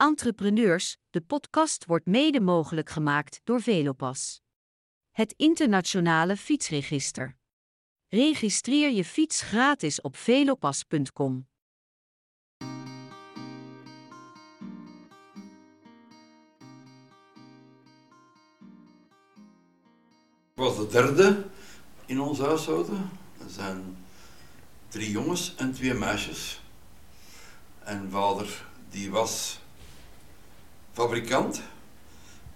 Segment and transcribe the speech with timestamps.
[0.00, 4.40] Entrepreneurs, de podcast wordt mede mogelijk gemaakt door Velopas.
[5.10, 7.36] Het internationale fietsregister.
[8.08, 11.48] Registreer je fiets gratis op velopas.com.
[20.54, 21.46] Was de derde
[22.06, 23.10] in ons huishouden.
[23.38, 23.96] Er zijn
[24.88, 26.60] drie jongens en twee meisjes.
[27.78, 29.60] En vader die was
[30.98, 31.62] fabrikant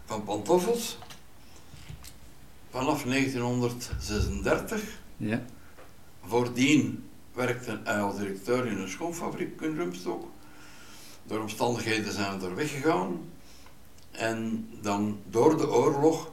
[0.05, 0.99] van pantoffels
[2.71, 4.83] vanaf 1936.
[5.17, 5.43] Ja.
[6.27, 10.25] Voordien werkte hij als directeur in een schoonfabriek in Rumstok.
[11.25, 13.21] Door omstandigheden zijn we er weggegaan.
[14.11, 16.31] En dan door de oorlog,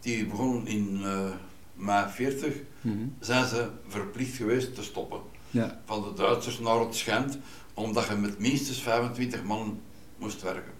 [0.00, 1.30] die begon in uh,
[1.74, 3.06] mei 40, Mhm.
[3.20, 5.20] zijn ze verplicht geweest te stoppen.
[5.50, 5.80] Ja.
[5.84, 7.38] Van de Duitsers naar het schijnt,
[7.74, 9.80] omdat je met minstens 25 man
[10.16, 10.72] moest werken.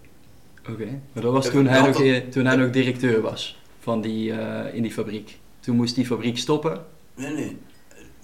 [0.69, 1.01] Oké.
[1.13, 4.75] Maar dat was Ja, toen hij, nog, toen hij nog directeur was van die, eh,
[4.75, 5.39] in die fabriek.
[5.59, 6.85] Toen moest die fabriek stoppen.
[7.15, 7.57] Nee, nee.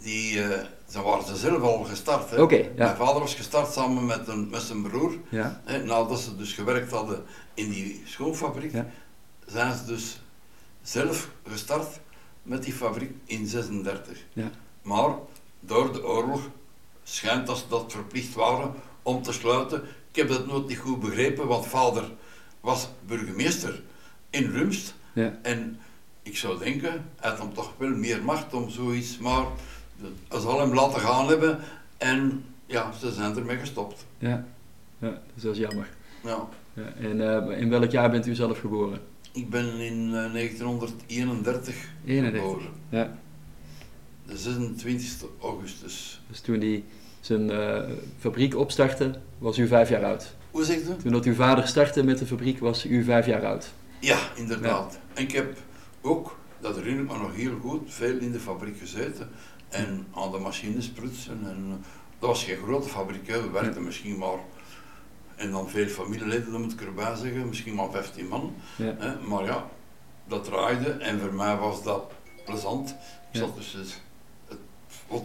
[0.02, 2.30] Die, eh ze waren ze zelf al gestart.
[2.30, 2.36] Hè.
[2.36, 2.48] Ja.
[2.76, 5.14] Mijn vader was gestart samen met, een, met zijn broer.
[5.30, 5.62] Ja.
[5.66, 5.84] Hè.
[5.84, 8.88] Nadat ze dus gewerkt hadden in die schoonfabriek, Ja.
[9.46, 10.20] zijn ze dus
[10.82, 12.00] zelf gestart
[12.44, 14.18] met die fabriek in 36.
[14.34, 14.52] Ja.
[14.82, 15.10] Maar
[15.60, 16.42] door de oorlog
[17.04, 19.82] schijnt dat ze dat verplicht waren om te sluiten.
[20.10, 22.04] Ik heb dat nooit niet goed begrepen, want vader
[22.62, 23.82] was burgemeester
[24.30, 24.94] in Rumst.
[25.14, 25.40] Ja.
[25.42, 25.80] En
[26.24, 29.46] ik zou denken, hij had dan toch wel meer macht om zoiets, maar
[30.28, 31.60] hij zal hem laten gaan hebben.
[31.98, 34.06] En ja, ze zijn ermee gestopt.
[34.18, 34.46] Ja.
[35.00, 35.90] Ja, dus dat is jammer.
[36.24, 36.48] Ja.
[36.74, 36.94] Ja.
[37.00, 39.00] En eh, in welk jaar bent u zelf geboren?
[39.32, 42.42] Ik ben in eh, 1931 31.
[42.42, 43.18] geboren, Ja.
[44.26, 46.22] de 26 augustus.
[46.28, 46.84] Dus toen hij
[47.20, 47.82] zijn eh,
[48.20, 50.36] fabriek opstartte, was u vijf jaar oud.
[50.52, 50.96] Hoe zegt u?
[51.02, 53.72] Toen dat uw vader startte met de fabriek, was u vijf jaar oud.
[54.00, 55.00] Ja, inderdaad.
[55.14, 55.58] En ik heb
[56.02, 59.30] ook, dat herinner ik me nog heel goed, veel in de fabriek gezeten
[59.70, 61.40] en aan de machines prutsen.
[61.44, 61.86] En, eh,
[62.20, 63.42] dat was geen grote fabriek, hè.
[63.42, 64.40] we werkten misschien maar,
[65.36, 68.54] en dan veel familieleden, dat moet ik erbij zeggen, misschien maar 15 man.
[68.76, 68.96] Ja.
[68.98, 69.20] Hè.
[69.28, 69.66] Maar ja,
[70.28, 72.12] dat draaide en voor mij was dat
[72.46, 72.96] plezant.
[73.32, 74.02] Ik zat dus het,
[74.48, 74.60] het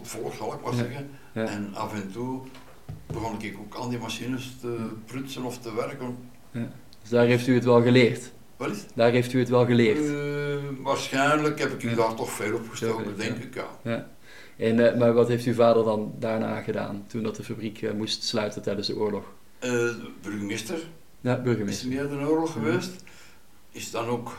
[0.03, 1.09] volk, zal ik maar zeggen.
[1.33, 2.41] En af en toe
[3.15, 6.17] begon ik ook aan die machines te prutsen of te werken.
[7.01, 8.31] Dus daar heeft u het wel geleerd.
[8.57, 8.85] Wat is?
[8.93, 9.97] Daar heeft u het wel geleerd.
[9.97, 11.95] Eh, waarschijnlijk heb ik u Ja.
[11.95, 13.43] daar toch veel op gestoken, denk ja.
[13.43, 13.67] ik, ja.
[13.81, 14.07] Ja.
[14.57, 17.91] En, eh, maar wat heeft uw vader dan daarna gedaan, toen dat de fabriek eh,
[17.91, 19.23] moest sluiten tijdens de oorlog?
[20.21, 20.77] Burgemeester
[21.21, 21.87] Ja, is burgemeester.
[21.87, 22.61] meer de oorlog Ja.
[22.61, 23.03] geweest.
[23.71, 24.37] Is dan ook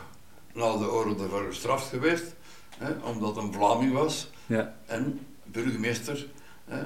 [0.53, 2.35] na de oorlog ervoor gestraft geweest,
[2.77, 4.29] hè, omdat een Vlaming was.
[4.45, 4.75] Ja.
[4.85, 6.27] En burgemeester,
[6.65, 6.81] hè,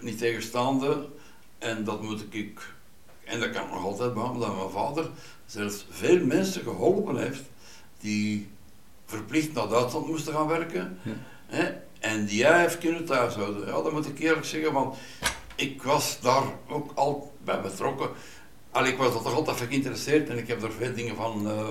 [0.00, 1.06] niet tegenstaande.
[1.64, 2.74] En dat moet ik,
[3.24, 5.10] en dat kan ik nog altijd behandelen, dat mijn vader
[5.46, 7.42] zelfs veel mensen geholpen heeft
[8.00, 8.48] die
[9.06, 10.98] verplicht naar Duitsland moesten gaan werken.
[11.02, 11.12] Ja.
[11.46, 13.66] Hè, en die hij heeft kunnen thuishouden.
[13.66, 14.96] Ja, dat moet ik eerlijk zeggen, want
[15.54, 18.08] ik was daar ook al bij betrokken.
[18.70, 21.68] Allee, ik was er toch altijd geïnteresseerd en ik heb er veel dingen van eh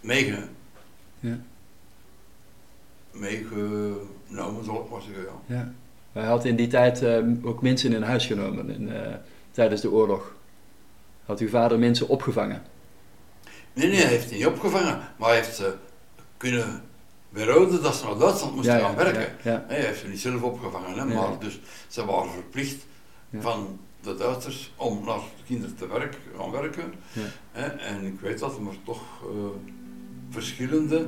[0.00, 0.48] meege,
[1.20, 1.38] Ja.
[3.10, 5.24] meegenomen, zal ik maar zeggen.
[5.46, 5.54] Ja.
[5.56, 5.72] Ja.
[6.12, 9.14] Hij had in die tijd eh, ook mensen in huis genomen in, eh,
[9.50, 10.34] tijdens de oorlog.
[11.24, 12.62] Had uw vader mensen opgevangen?
[13.72, 15.74] Nee, nee, hij heeft niet opgevangen, maar hij heeft ze
[16.36, 16.82] kunnen
[17.28, 19.20] weerhouden dat ze naar Duitsland moesten gaan werken.
[19.20, 19.64] Ja, ja.
[19.68, 22.86] Nee, Hij heeft ze niet zelf opgevangen, hè, maar dus ze waren verplicht
[23.38, 26.92] van de Duitsers om naar de kinderen te werk, gaan werken.
[27.52, 29.28] Hè, en ik weet dat maar toch eh,
[30.30, 31.06] verschillende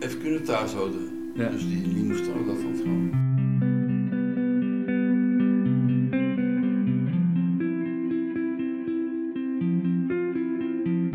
[0.00, 1.32] heeft kunnen thuishouden.
[1.36, 3.33] Dus die niet moesten naar Duitsland gaan.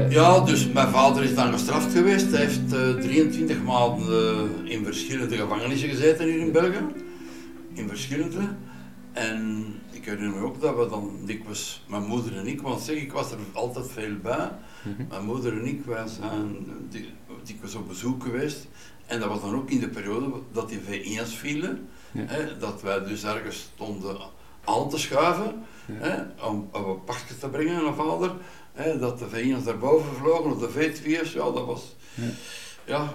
[0.07, 2.31] Ja, dus mijn vader is dan gestraft geweest.
[2.31, 6.85] Hij heeft eh, 23 maanden in verschillende gevangenissen gezeten hier in België.
[7.73, 8.39] In verschillende.
[9.11, 12.95] En ik herinner me ook dat we dan dikwijls, mijn moeder en ik, want zeg,
[12.95, 14.51] ik was er altijd veel bij.
[14.83, 15.07] Mhm.
[15.09, 17.13] Mijn moeder en ik, wij zijn di-
[17.43, 18.67] dikwijls op bezoek geweest.
[19.05, 21.87] En dat was dan ook in de periode dat die V1's vielen.
[22.11, 22.23] Ja.
[22.25, 24.17] Hè, dat wij dus ergens stonden
[24.63, 25.63] aan te schuiven.
[25.85, 25.93] Ja.
[26.07, 28.31] Hè, om, om een te brengen aan mijn vader.
[28.79, 31.33] Hè, dat de V1's daarboven vlogen, of de V2's.
[31.33, 31.95] Ja, dat was...
[32.13, 32.29] Ja.
[32.85, 33.13] Ja,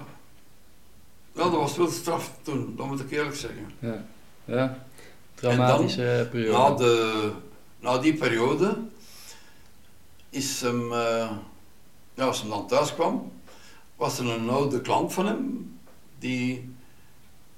[1.33, 3.71] ja, dat was wel straf toen, dat moet ik eerlijk zeggen.
[3.79, 4.05] Ja.
[4.45, 4.85] ja.
[5.33, 6.57] Traumatische periode.
[6.57, 7.31] Na, de,
[7.79, 8.77] na die periode
[10.29, 11.31] is hem, eh,
[12.13, 13.31] ja, als hij dan thuis kwam,
[13.95, 15.77] was er een oude klant van hem
[16.19, 16.73] die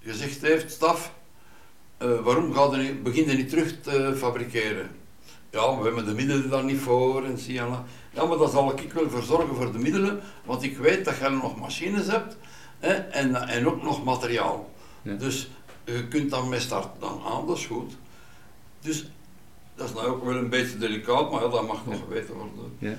[0.01, 1.13] gezegd heeft, Staf,
[1.97, 4.89] eh, waarom gaat niet, begin je niet terug te fabriceren?
[5.57, 7.65] Ja, we hebben de middelen daar niet voor en zie je.
[8.13, 11.17] Ja, maar dat zal ik wel voor zorgen voor de middelen, want ik weet dat
[11.17, 12.37] je nog machines hebt
[12.79, 14.69] hè, en, en ook nog materiaal.
[15.01, 15.13] Ja.
[15.13, 15.49] Dus
[15.85, 17.93] je kunt daarmee starten dan aan, dat is goed.
[18.81, 19.11] Dus
[19.75, 22.01] dat is nou ook wel een beetje delicaat, maar ja, dat mag nog Ja.
[22.07, 22.77] geweten worden.
[22.77, 22.97] Ja.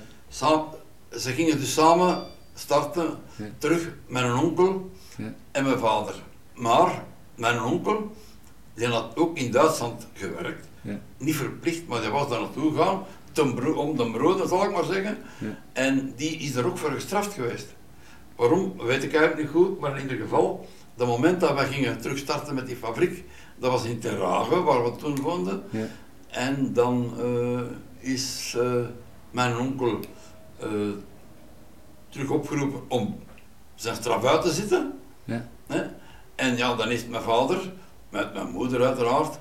[1.17, 3.17] Ze gingen dus samen starten,
[3.57, 4.91] terug met een onkel
[5.51, 6.13] en mijn vader.
[6.55, 7.03] Maar
[7.35, 8.15] mijn onkel,
[8.73, 10.67] die had ook in Duitsland gewerkt.
[10.89, 10.99] Ja.
[11.17, 14.83] Niet verplicht, maar die was daar naartoe gegaan, ten om de brood, zal ik maar
[14.83, 15.17] zeggen.
[15.37, 15.59] Ja.
[15.73, 17.75] En die is er ook voor gestraft geweest.
[18.35, 22.01] Waarom, weet ik eigenlijk niet goed, maar in ieder geval, het moment dat wij gingen
[22.01, 23.23] terugstarten met die fabriek,
[23.57, 25.63] dat was in Terrage, waar we toen woonden.
[25.69, 25.85] Ja.
[26.27, 27.61] En dan eh,
[28.11, 28.73] is eh,
[29.31, 29.99] mijn onkel
[30.59, 30.69] eh,
[32.09, 33.19] terug opgeroepen om
[33.75, 34.99] zijn straf uit te zitten.
[35.23, 35.47] Ja.
[36.35, 37.71] En ja, dan is mijn vader,
[38.09, 39.39] met mijn moeder uiteraard,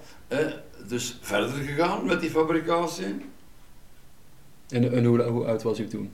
[0.88, 3.14] dus verder gegaan met die fabricatie.
[4.68, 6.10] En, en hoe, hoe oud was u toen?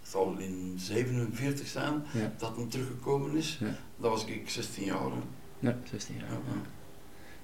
[0.00, 2.32] Het zal in 47 zijn Ja.
[2.38, 3.58] dat hem teruggekomen is.
[3.60, 3.66] Ja.
[3.96, 4.98] Dat was ik 16 jaar.
[5.00, 5.68] hè.
[5.68, 6.30] Ja, 16 jaar.
[6.30, 6.38] Ja.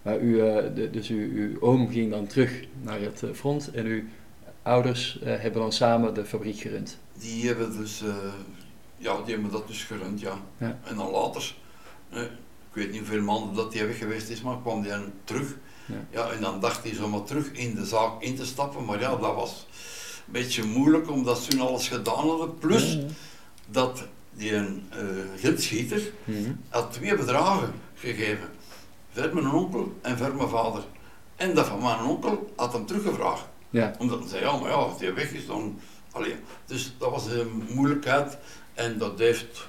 [0.03, 3.87] Maar u, eh, dus u, uw oom ging dan terug naar het eh, front en
[3.87, 4.03] uw
[4.63, 6.99] ouders eh, hebben dan samen de fabriek gerund.
[7.19, 8.03] Die hebben dus,
[8.97, 10.39] ja, die hebben dat dus gerund, ja.
[10.59, 10.79] Ja.
[10.85, 11.55] En dan later,
[12.11, 12.29] ik
[12.73, 15.57] weet niet hoeveel maanden dat hij weg geweest is, maar kwam hij terug.
[15.87, 15.95] Ja.
[16.11, 19.17] Ja, en dan dacht hij zomaar terug in de zaak in te stappen, maar ja,
[19.17, 19.67] dat was
[20.27, 22.59] een beetje moeilijk omdat ze toen alles gedaan hadden.
[22.59, 22.99] Plus
[23.67, 24.99] dat die een eh
[25.41, 26.53] gildschieter Mhm.
[26.69, 28.49] had twee bedragen gegeven.
[29.13, 30.83] Voor mijn onkel en voor mijn vader.
[31.37, 33.45] En dat van mijn onkel had hem teruggevraagd.
[33.71, 35.81] Ja, Omdat hij zei, ja, maar ja, als hij weg is, dan...
[36.13, 36.35] Allee,
[36.67, 38.39] dus dat was een moeilijkheid
[38.75, 39.69] en dat heeft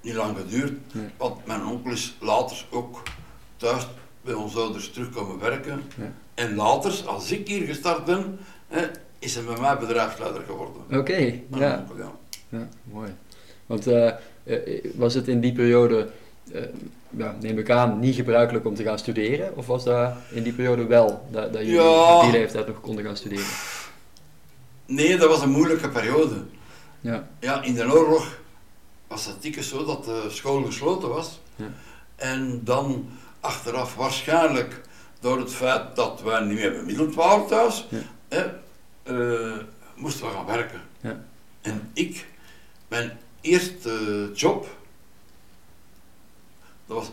[0.00, 0.94] niet lang geduurd.
[0.94, 1.08] Nee.
[1.16, 3.02] Want mijn onkel is later ook
[3.56, 3.86] thuis
[4.24, 5.82] bij onze ouders terugkomen werken.
[5.96, 6.12] Ja.
[6.34, 8.38] En later, als ik hier gestart ben,
[8.68, 8.86] hè,
[9.18, 10.82] is hij bij mij bedrijfsleider geworden.
[10.98, 11.16] oké.
[11.54, 11.78] Ja.
[11.88, 12.12] onkel, ja.
[12.48, 13.14] ja, mooi.
[13.66, 14.08] Want eh,
[14.44, 16.08] eh, was het in die periode,
[16.52, 16.62] eh,
[17.10, 19.56] ja, neem ik aan, niet gebruikelijk om te gaan studeren?
[19.56, 22.16] Of was dat in die periode wel, dat, dat jullie Ja.
[22.16, 23.46] op die leeftijd nog konden gaan studeren?
[24.86, 26.34] Nee, dat was een moeilijke periode.
[27.00, 28.38] Ja, Ja, in de oorlog
[29.06, 31.40] was het dikwijls zo dat de school gesloten was.
[31.56, 31.64] Ja.
[32.16, 33.08] En dan
[33.44, 34.80] achteraf waarschijnlijk
[35.20, 37.98] door het feit dat wij niet meer bemiddeld waren thuis, Ja.
[38.28, 38.44] hè,
[39.02, 39.58] eh,
[39.96, 40.80] moesten we gaan werken.
[41.00, 41.24] Ja.
[41.60, 42.26] En ik,
[42.88, 44.66] mijn eerste job,
[46.86, 47.10] dat was,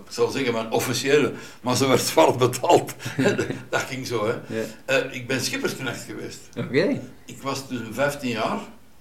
[0.00, 2.94] ik zou zeggen mijn officiële, maar ze werd zwart betaald.
[3.70, 4.58] dat ging zo, hè.
[4.60, 4.64] ja.
[4.84, 6.40] Eh, ik ben schippersknecht geweest.
[6.56, 7.00] Oké.
[7.24, 8.58] Ik was dus 15 jaar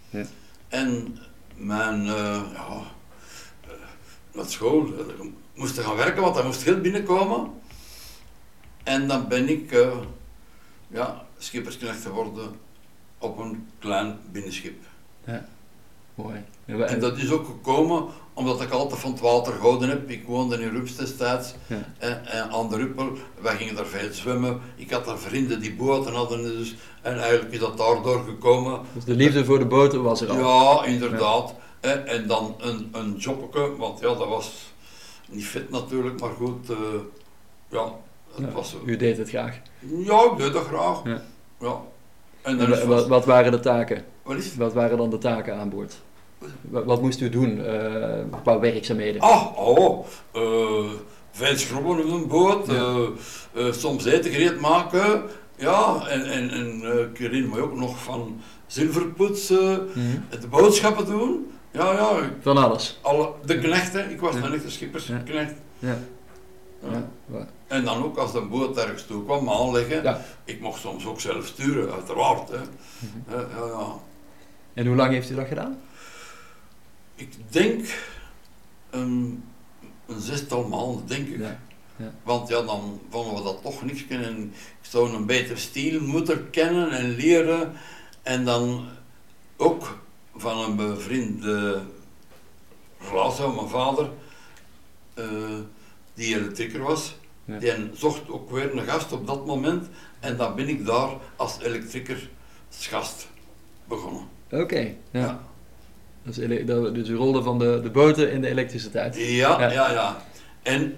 [0.10, 0.26] Ja.
[0.68, 1.18] en
[1.56, 2.82] mijn, eh, ja,
[4.34, 4.94] naar school,
[5.58, 7.52] eh, ik moest gaan werken, want er moest geld binnenkomen.
[8.84, 9.98] En dan ben ik, eh,
[10.88, 12.56] ja, schippersknecht geworden
[13.18, 14.84] op een klein binnenschip.
[16.16, 16.44] Mooi.
[16.66, 20.10] Ja, En dat is ook gekomen omdat ik altijd van het water gehouden heb.
[20.10, 21.94] Ik woonde in Rups destijds, Ja.
[21.98, 23.12] en, en aan de Ruppel.
[23.42, 24.62] Wij gingen daar veel zwemmen.
[24.76, 26.42] Ik had daar vrienden die boten hadden.
[26.44, 28.82] Dus, en eigenlijk is dat daardoor gekomen.
[28.94, 30.38] Dus de liefde voor de boten was er al.
[30.38, 31.54] Ja, inderdaad.
[32.06, 34.52] En dan een, een jobbeke, want ja, dat was
[35.32, 36.70] niet fit natuurlijk, maar goed.
[36.70, 36.76] eh,
[37.70, 37.84] ja,
[38.36, 38.76] het Ja, was.
[38.86, 39.60] U deed het graag.
[39.80, 41.02] Ja, ik deed dat graag.
[41.04, 41.22] Ja.
[41.60, 41.82] Ja.
[42.42, 44.06] En wat, wat waren de taken?
[44.24, 44.56] wat is het?
[44.56, 45.98] Wat waren dan de taken aan boord?
[46.62, 49.22] Wat, wat moest u doen eh, qua werkzaamheden?
[49.22, 50.90] Ah, oh, eh
[51.32, 52.68] veel schrobben op een boot,
[53.76, 55.22] soms eten gereed maken,
[55.56, 60.40] ja, en, en, en ik herinner me ook nog van zilverpoetsen, Mhm.
[60.42, 63.00] de boodschappen doen, ja, ja, ik- Van alles.
[63.02, 64.44] alle, de knechten, ik was Ja.
[64.44, 65.54] een echte schippersknecht.
[65.80, 65.98] Ja.
[66.90, 67.08] Ja.
[67.68, 70.22] En dan ook als de boot ergens toe kwam aanleggen, Ja.
[70.46, 72.50] ik mocht soms ook zelf sturen, uiteraard.
[72.50, 72.58] Hè.
[72.58, 73.38] Mhm.
[73.40, 73.94] Ja, ja, ja.
[74.74, 75.80] En hoe lang heeft u dat gedaan?
[77.16, 77.86] Ik denk
[78.90, 79.44] een,
[80.08, 81.40] een zestal maanden, denk ik.
[81.40, 81.60] Ja.
[82.24, 84.44] Want ja, dan vonden we dat toch niks kennen.
[84.82, 87.74] Ik zou een beter stil moeten kennen en leren.
[88.22, 88.86] En dan
[89.58, 89.98] ook
[90.42, 91.82] van een bevriende
[93.02, 94.10] glazen, mijn vader,
[95.14, 95.26] eh,
[96.14, 97.16] die elektrieker was.
[97.46, 97.60] Ja.
[97.60, 99.88] Die zocht ook weer een gast op dat moment.
[100.20, 102.30] En dan ben ik daar als elektrieker
[102.68, 103.28] als gast
[103.88, 104.24] begonnen.
[104.52, 104.80] Oké.
[105.12, 105.20] ja.
[105.20, 105.42] Ja.
[106.24, 106.36] Dus,
[106.94, 109.16] dus u rolde van de, de boten in de elektriciteit.
[109.16, 109.72] Ja, Ja.
[109.72, 110.26] ja, ja.
[110.64, 110.96] En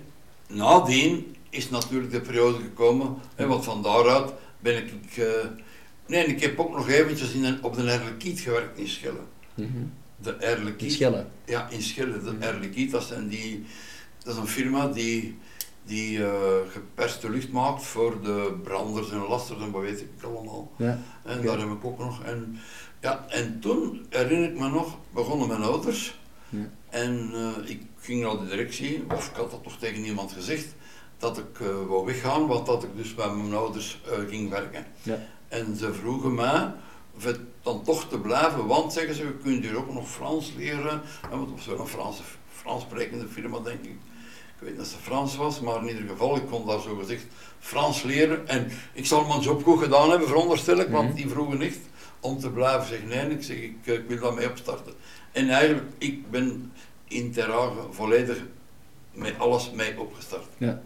[0.48, 5.18] nadien is natuurlijk de periode gekomen, hè, want van daaruit ben ik...
[5.18, 5.26] eh,
[6.10, 9.20] nee, ik heb ook nog eventjes in een, op de Erlekiet gewerkt in Schelle.
[9.54, 9.68] Mhm.
[10.22, 10.92] De Die Erlekiet.
[10.94, 11.32] schellen.
[11.46, 12.24] Ja, in Schelle.
[12.24, 12.42] De Mhm.
[12.42, 13.66] Erlekiet, dat, zijn die,
[14.24, 15.38] dat is een firma die,
[15.84, 16.32] die eh,
[16.70, 20.72] geperste lucht maakt voor de branders en lasters en wat weet ik allemaal.
[20.76, 21.00] Ja.
[21.24, 22.24] En daar heb ik ook nog.
[22.24, 22.60] En,
[23.02, 26.20] ja, en toen herinner ik me nog, begonnen mijn ouders.
[26.50, 26.70] Ja.
[26.90, 30.68] En eh, ik ging naar de directie, of ik had dat toch tegen iemand gezegd,
[31.18, 34.86] dat ik eh wou weggaan, want dat ik dus bij mijn ouders ging werken.
[35.02, 35.18] Ja.
[35.50, 36.72] En ze vroegen mij
[37.16, 40.54] of het dan toch te blijven, want zeggen ze, je kunt hier ook nog Frans
[40.58, 41.02] leren.
[41.32, 43.90] En want wel een Franse, Frans sprekende firma, denk ik.
[44.56, 46.96] Ik weet niet of ze Frans was, maar in ieder geval, ik kon daar zo
[46.96, 47.26] gezegd
[47.60, 48.48] Frans leren.
[48.48, 51.16] En ik zal mijn job goed gedaan hebben, veronderstel ik, want Mhm.
[51.16, 51.80] die vroegen echt
[52.20, 52.88] om te blijven.
[52.88, 54.94] Zeg nee, ik zeg, ik, eh, ik wil daarmee opstarten.
[55.32, 56.72] En eigenlijk, ik ben
[57.08, 58.38] in Terrage volledig
[59.14, 60.48] met alles mee opgestart.
[60.58, 60.82] Ja,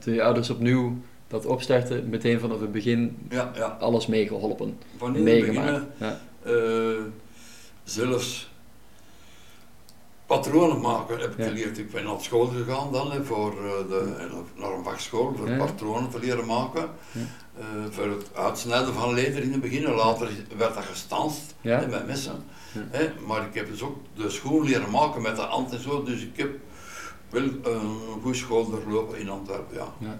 [0.00, 0.96] toen je ouders opnieuw
[1.32, 3.66] dat opstarten, meteen vanaf het begin Ja, ja.
[3.80, 5.66] alles meegeholpen, het meegemaakt.
[5.66, 6.20] begin, Ja.
[6.42, 7.02] eh,
[7.84, 8.50] zelfs
[10.26, 11.78] patronen maken heb ik geleerd.
[11.78, 14.12] Ik ben naar school gegaan dan, voor, eh, de,
[14.56, 16.88] naar een vakschool, voor patronen te leren maken.
[17.58, 19.82] Eh, voor het uitsnijden van leder in het begin.
[19.94, 21.54] Later werd dat gestanst
[21.90, 22.44] met messen.
[23.26, 26.02] Maar ik heb dus ook de schoen leren maken met de hand en zo.
[26.02, 26.50] Dus ik heb
[27.30, 29.76] wel een goede school doorlopen in Antwerpen.
[29.98, 30.18] Ja.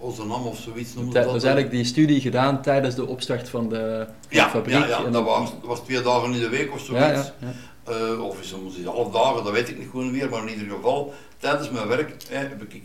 [0.00, 1.32] Ozanam of zoiets noemen Dat dat.
[1.32, 4.74] eigenlijk die studie gedaan tijdens de opstart van de ja, fabriek.
[4.74, 5.24] Ja, ja en dat
[5.62, 7.32] was, twee dagen in de week of zoiets.
[7.40, 7.52] ja.
[7.84, 10.76] Eh, of soms is half dagen, dat weet ik niet goed meer, maar in ieder
[10.76, 12.82] geval, tijdens mijn werk heb ik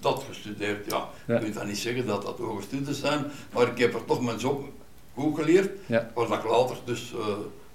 [0.00, 0.90] dat gestudeerd.
[0.90, 4.04] Ja, ik wil dan niet zeggen dat dat hoge studies zijn, maar ik heb er
[4.04, 4.64] toch mijn job
[5.14, 7.26] goed geleerd, waar dat ik later dus eh,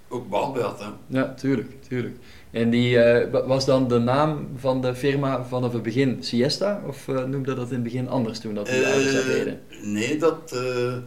[0.07, 0.79] ook baat bij had.
[0.79, 0.86] Hè.
[1.07, 2.17] Ja, tuurlijk, tuurlijk.
[2.58, 6.82] En die eh, wa- was dan de naam van de firma vanaf het begin Siesta?
[6.88, 9.62] Of eh, noemde dat in het begin anders toen dat die ouders dat Eh, deden?
[9.82, 10.50] nee, dat.
[10.50, 11.04] het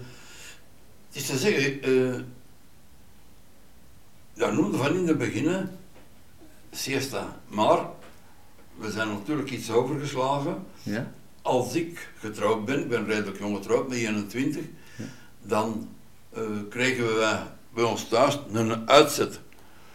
[1.17, 1.81] is te zeggen,
[4.35, 5.69] dat noemde van in het begin
[6.71, 7.37] siesta.
[7.49, 7.79] Maar
[8.79, 10.57] we zijn natuurlijk iets overgeslagen.
[10.83, 11.13] Ja?
[11.43, 14.63] Als ik getrouwd ben, ik ben redelijk jong getrouwd, met 21,
[14.97, 15.05] Ja.
[15.43, 15.89] dan
[16.69, 17.37] kregen we
[17.75, 19.41] bij ons thuis een uitzet.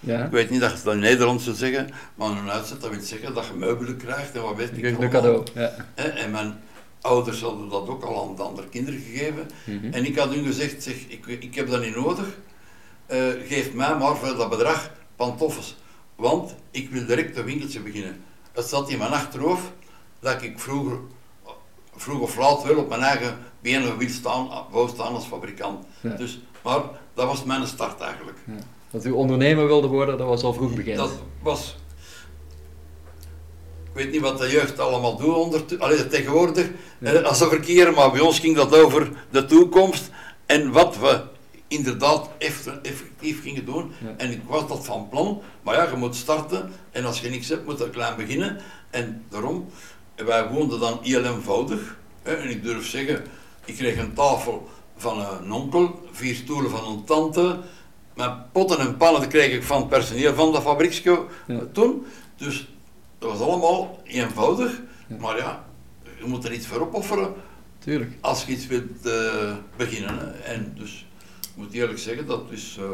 [0.06, 0.24] Ja?
[0.26, 3.02] Ik weet niet dat je dat in Nederland zou zeggen, maar een uitzet dat wil
[3.02, 5.10] zeggen dat je meubelen krijgt en wat weet ik Een allemaal.
[5.10, 5.44] cadeau.
[5.54, 5.72] Ja.
[5.96, 6.60] En mijn
[7.02, 9.50] ouders hadden dat ook al aan de andere kinderen gegeven.
[9.66, 9.94] Mhm.
[9.94, 12.26] En ik had hun gezegd, zeg, ik, ik heb dat niet nodig,
[13.08, 15.76] Eh, geef mij maar voor dat bedrag pantoffels.
[16.16, 18.22] Want ik wil direct een winkeltje beginnen.
[18.52, 19.64] Het zat in mijn achterhoofd
[20.20, 20.98] dat ik vroeger,
[21.96, 25.86] vroeg of laat wel op mijn eigen benen wil staan, wou staan als fabrikant.
[26.02, 26.10] Ja.
[26.10, 26.82] Dus, maar
[27.14, 28.38] dat was mijn start eigenlijk.
[28.96, 30.98] Dat u ondernemer wilde worden, dat was al vroeg bekend.
[30.98, 31.12] Dat
[31.42, 31.75] was.
[33.84, 37.20] Ik weet niet wat de jeugd allemaal doet onder, allee, tegenwoordig, Ja.
[37.20, 40.10] als ze verkeren, maar bij ons ging dat over de toekomst
[40.46, 41.22] en wat we
[41.68, 43.92] inderdaad eff- effectief gingen doen.
[44.04, 44.14] Ja.
[44.18, 47.50] En ik was dat van plan, maar ja, je moet starten en als je niks
[47.50, 48.58] hebt, moet je klein beginnen.
[48.90, 49.66] En daarom,
[50.16, 51.98] wij woonden dan heel eenvoudig.
[52.24, 53.24] Hè, en ik durf zeggen,
[53.66, 57.60] ik kreeg een tafel van een onkel, vier stoelen van een tante,
[58.15, 61.60] met potten en pannen kreeg ik van het personeel van dat fabrieksje Ja.
[61.72, 62.05] toen.
[62.38, 62.67] Dus
[63.19, 64.81] dat was allemaal eenvoudig.
[65.07, 65.15] Ja.
[65.19, 65.65] Maar ja,
[66.19, 67.34] je moet er iets voor opofferen
[67.79, 68.12] Tuurlijk.
[68.22, 70.17] als je iets wilt eh, beginnen.
[70.19, 70.31] hè.
[70.53, 71.05] En dus,
[71.41, 72.86] ik moet eerlijk zeggen, dat is eh,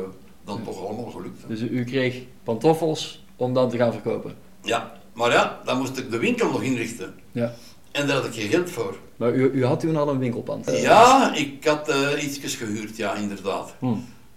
[0.45, 0.63] dan Ja.
[0.71, 1.41] toch allemaal gelukt.
[1.41, 1.47] hè.
[1.47, 4.35] Dus u, kreeg pantoffels om dan te gaan verkopen.
[4.63, 7.13] Ja, maar ja, dan moest ik de winkel nog inrichten.
[7.31, 7.53] Ja.
[7.91, 8.95] En daar had ik geen geld voor.
[9.15, 10.67] Maar u, u had toen al een winkelpand.
[10.67, 13.75] eh, Ja, ik had eh iets gehuurd, ja, inderdaad.
[13.79, 13.93] hm.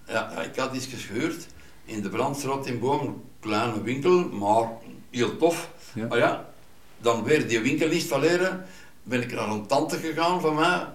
[0.07, 1.47] Ja, ik had iets gehuurd
[1.85, 4.69] in de Brandstraat in Boom, een kleine winkel, maar
[5.11, 5.71] heel tof.
[5.93, 6.07] Ja.
[6.07, 6.49] Maar ja,
[6.99, 8.67] dan weer die winkel installeren,
[9.03, 10.87] ben ik naar een tante gegaan van mij.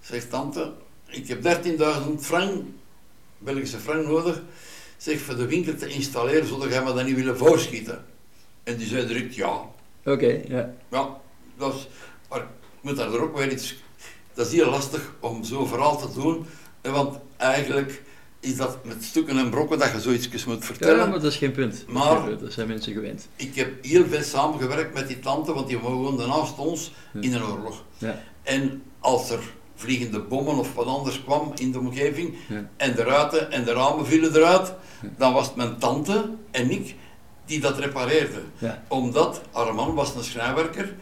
[0.00, 0.72] Zegt tante,
[1.06, 2.64] ik heb 13.000 frank,
[3.38, 4.42] Belgische frank nodig,
[4.96, 8.04] zeg voor de winkel te installeren, zodat jij me dat niet willen voorschieten.
[8.62, 9.60] En die zei direct ja.
[10.04, 10.74] Oké, ja.
[10.88, 11.16] Ja,
[11.56, 11.88] dat is,
[12.28, 12.46] maar ik
[12.80, 13.76] moet daar ook weer iets.
[14.34, 16.46] Dat is heel lastig om zo'n verhaal te doen,
[16.82, 18.02] want eigenlijk
[18.46, 20.96] is dat met stukken en brokken dat je zoiets moet vertellen.
[20.96, 21.84] Ja, maar dat is geen punt.
[21.88, 23.28] Maar- Dat zijn mensen gewend.
[23.36, 27.20] Ik heb heel veel samengewerkt met die tante, want die woonde naast ons Ja.
[27.20, 27.84] in een oorlog.
[27.98, 28.22] Ja.
[28.42, 29.38] En als er
[29.74, 32.68] vliegende bommen of wat anders kwam in de omgeving, Ja.
[32.76, 34.72] en de ruiten en de ramen vielen eruit,
[35.18, 36.94] dan was het mijn tante en ik
[37.46, 38.42] die dat repareerden.
[38.88, 40.94] Omdat haar man was een schrijnwerker,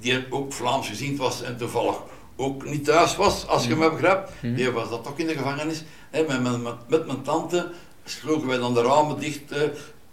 [0.00, 1.96] die ook Vlaams gezien was en toevallig
[2.36, 4.30] ook niet thuis was, als je me begrijpt.
[4.42, 4.54] Mhm.
[4.54, 5.84] Die was dat ook in de gevangenis.
[6.10, 7.70] Hè, met, met, met, met mijn tante
[8.04, 9.60] sloegen wij dan de ramen dicht, eh,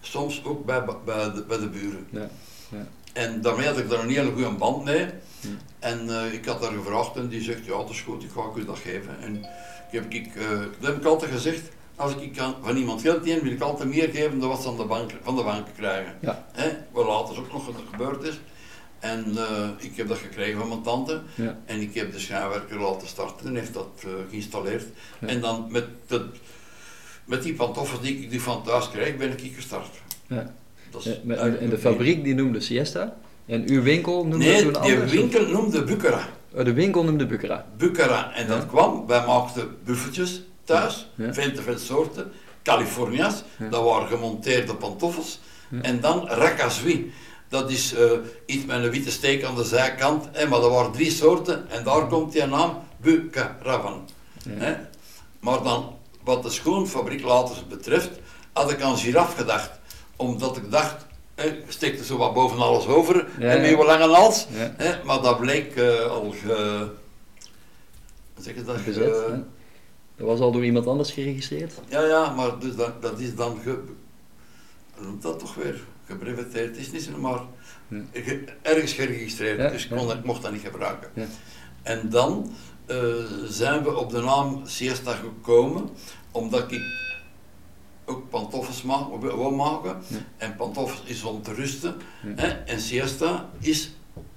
[0.01, 2.07] soms ook bij, bij, de, bij de buren.
[2.09, 2.29] Ja.
[2.69, 2.87] Ja.
[3.13, 5.07] En daarmee had ik daar een hele goede band mee.
[5.79, 8.41] En eh, ik had daar gevraagd en die zegt, ja dat is goed, ik ga
[8.55, 9.19] u dat geven.
[9.21, 10.33] En ik heb, ik,
[10.79, 13.89] dat heb ik altijd gezegd, als ik kan, van iemand geld leen, wil ik altijd
[13.89, 16.15] meer geven dan wat ze aan de bank, van de bank krijgen.
[16.21, 16.45] Ja.
[16.51, 18.39] Hè, wat later ook nog gebeurd is.
[19.03, 21.21] En eh, ik heb dat gekregen van mijn tante.
[21.35, 21.57] Ja.
[21.65, 24.85] En ik heb de schijnwerker laten starten en heeft dat eh, geïnstalleerd.
[25.19, 25.27] Ja.
[25.27, 26.21] En dan met, het,
[27.25, 29.89] met die pantoffels die ik die van thuis krijg, ben ik gestart.
[30.27, 30.53] Ja.
[30.89, 31.19] Dat is
[31.59, 33.15] en de fabriek die noemde Siesta.
[33.45, 35.11] En uw winkel noemde Nee, toen anders?
[35.11, 36.27] winkel noemde Bucara.
[36.53, 37.65] Oh, de winkel noemde Bucera.
[37.77, 38.33] Bucara.
[38.35, 41.33] En dat kwam, wij maakten buffeltjes thuis, Ja.
[41.33, 42.31] veel te veel soorten.
[42.63, 45.39] California's, dat waren gemonteerde pantoffels.
[45.81, 47.11] En dan Racasui.
[47.53, 48.11] Dat is eh,
[48.45, 50.27] iets met een witte steek aan de zijkant.
[50.31, 54.09] Hè, maar dat waren drie soorten en daar komt die naam Bucara van.
[54.59, 54.89] Ja.
[55.39, 58.09] Maar dan, wat de schoenfabriek later betreft,
[58.53, 59.71] had ik aan giraf gedacht.
[60.15, 61.05] Omdat ik dacht,
[61.35, 64.47] hè, steekt er zo wat boven alles over Ja, en je lange hals.
[65.03, 66.87] Maar dat bleek eh, al ge...
[68.39, 68.85] Zeg je dat?
[68.85, 69.03] Bezet.
[69.03, 69.37] Ge- hè?
[70.17, 71.73] Dat was al door iemand anders geregistreerd.
[71.89, 73.79] ja, ja, maar dus dat, dat is dan ge...
[74.93, 75.81] Hoe noemt dat toch weer?
[76.07, 76.67] Gebreveteerd.
[76.67, 77.39] Het is niet zo, maar
[77.87, 78.01] Ja.
[78.13, 79.57] ge- ergens geregistreerd.
[79.59, 81.09] Ja, dus ik, kon ik mocht dat niet gebruiken.
[81.13, 81.25] Ja.
[81.83, 82.51] En dan
[82.85, 82.97] eh,
[83.47, 85.89] zijn we op de naam Siesta gekomen,
[86.31, 86.81] omdat ik
[88.05, 90.01] ook pantoffels ma wou maken.
[90.07, 90.17] Ja.
[90.37, 91.95] En pantoffels is om te rusten.
[92.23, 92.33] Ja.
[92.35, 92.47] Hè?
[92.47, 93.91] En siesta is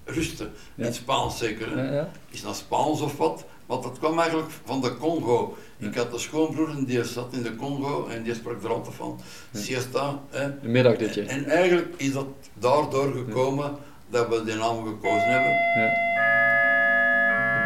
[0.05, 0.53] rusten.
[0.77, 1.79] In het Spaans zeker.
[1.79, 2.05] Hè?
[2.31, 3.45] Is dat Spaans of wat?
[3.67, 5.57] Want dat kwam eigenlijk van de Congo.
[5.79, 8.95] Ik had een schoonbroer en die zat in de Congo en die sprak er altijd
[8.95, 9.21] van
[9.53, 10.21] siesta.
[10.31, 10.45] Hè.
[10.45, 11.23] Een middagdutje.
[11.23, 13.77] En eigenlijk is dat daardoor gekomen
[14.11, 15.53] dat we die naam gekozen hebben.
[15.77, 16.05] Ja.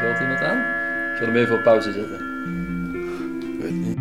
[0.01, 0.59] Belt iemand aan?
[1.13, 2.29] Ik zal hem even op pauze zetten.
[3.55, 3.99] Ik weet niet.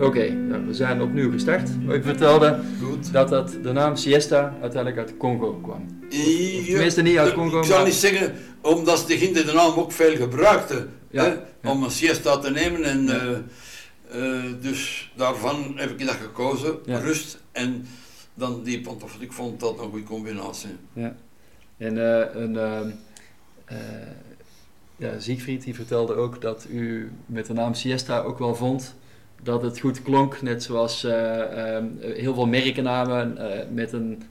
[0.00, 1.70] Oké, nou, we zijn opnieuw gestart.
[1.88, 2.60] Ik vertelde
[3.04, 3.12] Goed.
[3.12, 5.86] dat dat de naam Siesta uiteindelijk uit Congo kwam.
[6.66, 9.92] Tenminste niet uit Congo, Ik zal maar- niet zeggen, omdat de Ginder de naam ook
[9.92, 10.86] veel gebruikte.
[11.10, 11.24] Ja,
[11.62, 11.70] Hè.
[11.70, 12.82] Om een siesta te nemen.
[12.84, 13.38] En, eh,
[14.10, 16.78] eh, dus daarvan heb ik dat gekozen.
[16.86, 17.86] Rust en
[18.34, 19.20] dan die pantoffel.
[19.20, 20.70] Ik vond dat een goede combinatie.
[20.92, 21.14] Ja.
[21.76, 22.56] En eh, een,
[23.64, 23.76] eh,
[24.96, 28.94] ja, Siegfried die vertelde ook dat u met de naam Siesta ook wel vond
[29.42, 34.22] dat het goed klonk, net zoals eh, ehm, heel veel merkennamen eh, met een.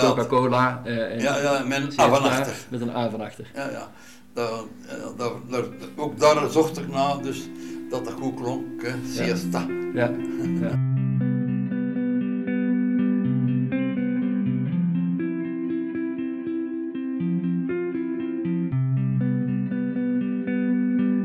[0.00, 2.54] Coca-Cola en Ja, ja, met een A van achter.
[2.68, 3.50] met een A van achter.
[3.54, 3.90] Ja, ja.
[4.32, 4.50] Daar,
[4.88, 5.64] ja, daar, daar,
[5.96, 7.48] ook daar zocht ik naar, dus
[7.90, 8.82] dat dat goed klonk.
[8.82, 8.92] Hè.
[9.12, 9.66] Siesta.
[9.94, 10.10] Ja.
[10.62, 10.88] ja.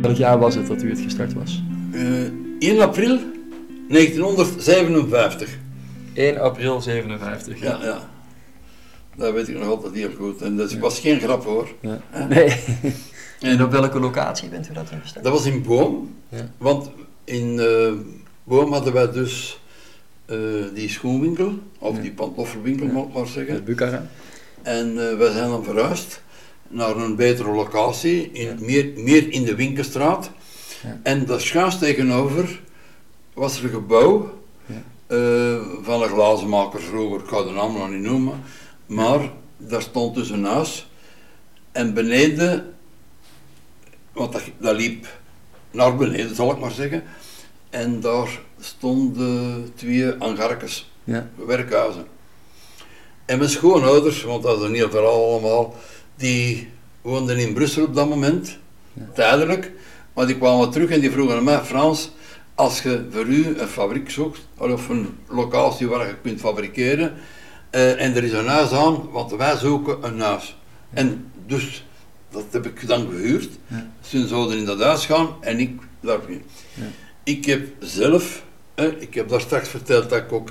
[0.02, 1.64] Welk jaar was het dat u het gestart was?
[2.66, 3.20] Eh, 1 april
[3.90, 5.58] 1957.
[6.14, 7.60] 1 april 57.
[7.62, 8.10] Ja, ja.
[9.16, 10.42] Dat weet ik nog altijd heel goed.
[10.42, 11.68] En dat was geen grap hoor.
[11.80, 12.02] Ja.
[12.30, 12.56] Nee.
[13.40, 15.24] En op welke locatie bent u dat gestart?
[15.24, 16.16] Dat was in Boom.
[16.30, 16.50] Ja.
[16.58, 16.90] Want
[17.24, 17.92] in eh,
[18.44, 19.60] Boom hadden wij dus
[20.26, 20.38] eh,
[20.74, 22.02] die schoenwinkel, of Ja.
[22.02, 23.64] die pantoffelwinkel moet ik maar zeggen.
[23.64, 24.08] Bukhara.
[24.62, 26.22] En eh, wij zijn dan verhuisd
[26.68, 30.32] naar een betere locatie, in, meer, meer in de Winkelstraat.
[30.84, 31.00] Ja.
[31.04, 32.62] En daar schuins tegenover
[33.34, 34.82] was er een gebouw Ja.
[35.08, 38.42] eh, van een glazenmaker vroeger, ik ga de naam nog niet noemen.
[38.86, 40.88] Maar daar stond dus een huis.
[41.72, 42.74] En beneden,
[44.14, 45.08] want dat, dat liep
[45.72, 47.04] naar beneden zal ik maar zeggen.
[47.70, 51.30] En daar stonden twee hangarkens Ja.
[51.46, 52.06] werkhuizen.
[53.26, 55.76] En mijn schoonouders, want dat is een heel verhaal allemaal,
[56.16, 56.70] die
[57.02, 58.58] woonden in Brussel op dat moment,
[58.94, 59.10] Ja.
[59.14, 59.72] tijdelijk.
[60.16, 62.12] Maar die kwamen terug en die vroegen mij, Frans,
[62.56, 67.14] als je voor u een fabriek zoekt, of een locatie waar je kunt fabriceren,
[67.70, 70.58] eh, en er is een huis aan, want wij zoeken een huis.
[70.94, 71.86] En dus,
[72.30, 73.50] dat heb ik dan gehuurd.
[73.68, 73.88] Ja.
[74.02, 76.42] Ze zouden in dat huis gaan en ik daar ging.
[76.74, 76.84] Ja.
[77.24, 78.44] Ik heb zelf,
[78.76, 80.50] eh, ik heb daar straks verteld dat ik ook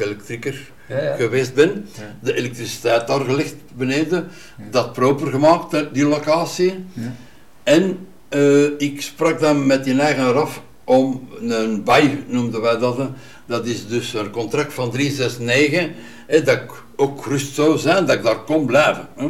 [0.89, 1.17] ja.
[1.17, 1.89] geweest ben.
[2.21, 4.29] De elektriciteit daar gelegd beneden,
[4.71, 6.85] dat proper gemaakt, hè, die locatie.
[6.93, 7.15] Ja.
[7.63, 13.11] En eh, ik sprak dan met die eigen raf om een bij, noemden wij dat.
[13.47, 15.91] Dat is dus een contract van 369,
[16.27, 19.09] hè, dat ik ook gerust zou zijn, dat ik daar kon blijven.
[19.17, 19.29] Hè.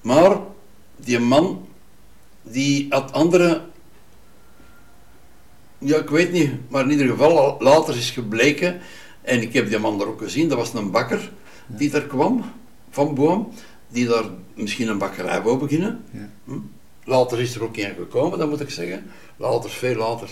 [0.00, 0.36] Maar
[0.96, 1.66] die man,
[2.42, 3.60] die had andere
[5.78, 8.80] ja, ik weet niet, maar in ieder geval al- later is gebleken,
[9.22, 11.30] en ik heb die man daar ook gezien, dat was een bakker
[11.66, 12.44] die daar kwam,
[12.90, 13.52] van Boom,
[13.88, 16.04] die daar misschien een bakkerij wou beginnen.
[16.10, 16.30] Ja.
[16.44, 16.58] Hm?
[17.04, 19.10] Later is er ook een gekomen, dat moet ik zeggen.
[19.36, 20.30] Later, veel later.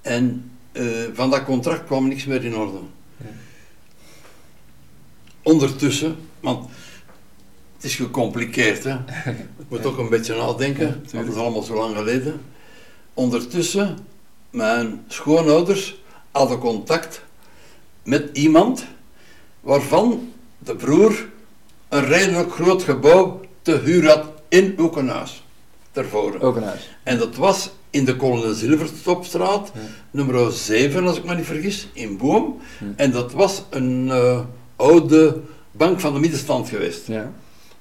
[0.00, 2.78] En eh, van dat contract kwam niks meer in orde.
[3.16, 3.26] Ja.
[5.42, 6.68] Ondertussen, want
[7.74, 8.94] het is gecompliceerd, hè.
[9.30, 12.40] Ik moet ook een beetje nadenken, Ja, want het is allemaal zo lang geleden.
[13.14, 13.98] Ondertussen
[14.50, 17.22] mijn schoonouders hadden contact
[18.02, 18.86] met iemand
[19.60, 21.28] waarvan de broer
[21.88, 25.45] een redelijk groot gebouw te huur had in Oekenhuis.
[25.96, 26.40] Tervoren.
[26.40, 26.90] Ook een huis.
[27.02, 29.80] En dat was in de Kolonel Zilverstopstraat, Ja.
[30.10, 32.58] nummer 7 als ik me niet vergis, in Boom.
[32.80, 32.86] Ja.
[32.96, 34.40] En dat was een eh,
[34.76, 37.06] oude bank van de middenstand geweest.
[37.06, 37.32] Ja.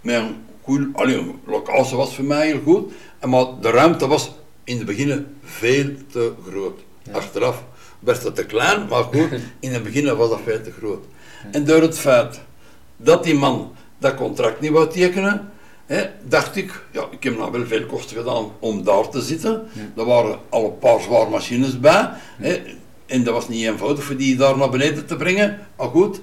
[0.02, 2.92] Met een cool, allee, een lokaal was voor mij heel goed.
[3.26, 4.32] Maar de ruimte was
[4.64, 6.80] in het begin veel te groot.
[7.04, 7.12] Ja.
[7.14, 7.64] Achteraf
[8.00, 11.04] werd het te klein, maar goed, in het begin was dat veel te groot.
[11.52, 12.40] En door het feit
[12.98, 15.50] dat die man dat contract niet wou tekenen,
[16.28, 19.68] dacht ik, ja, ik heb nou wel veel kosten gedaan om daar te zitten.
[19.74, 20.02] Ja.
[20.02, 22.10] Er waren al een paar zwaar machines bij.
[23.06, 25.60] En dat was niet eenvoudig voor die daar naar beneden te brengen.
[25.78, 26.22] Maar goed,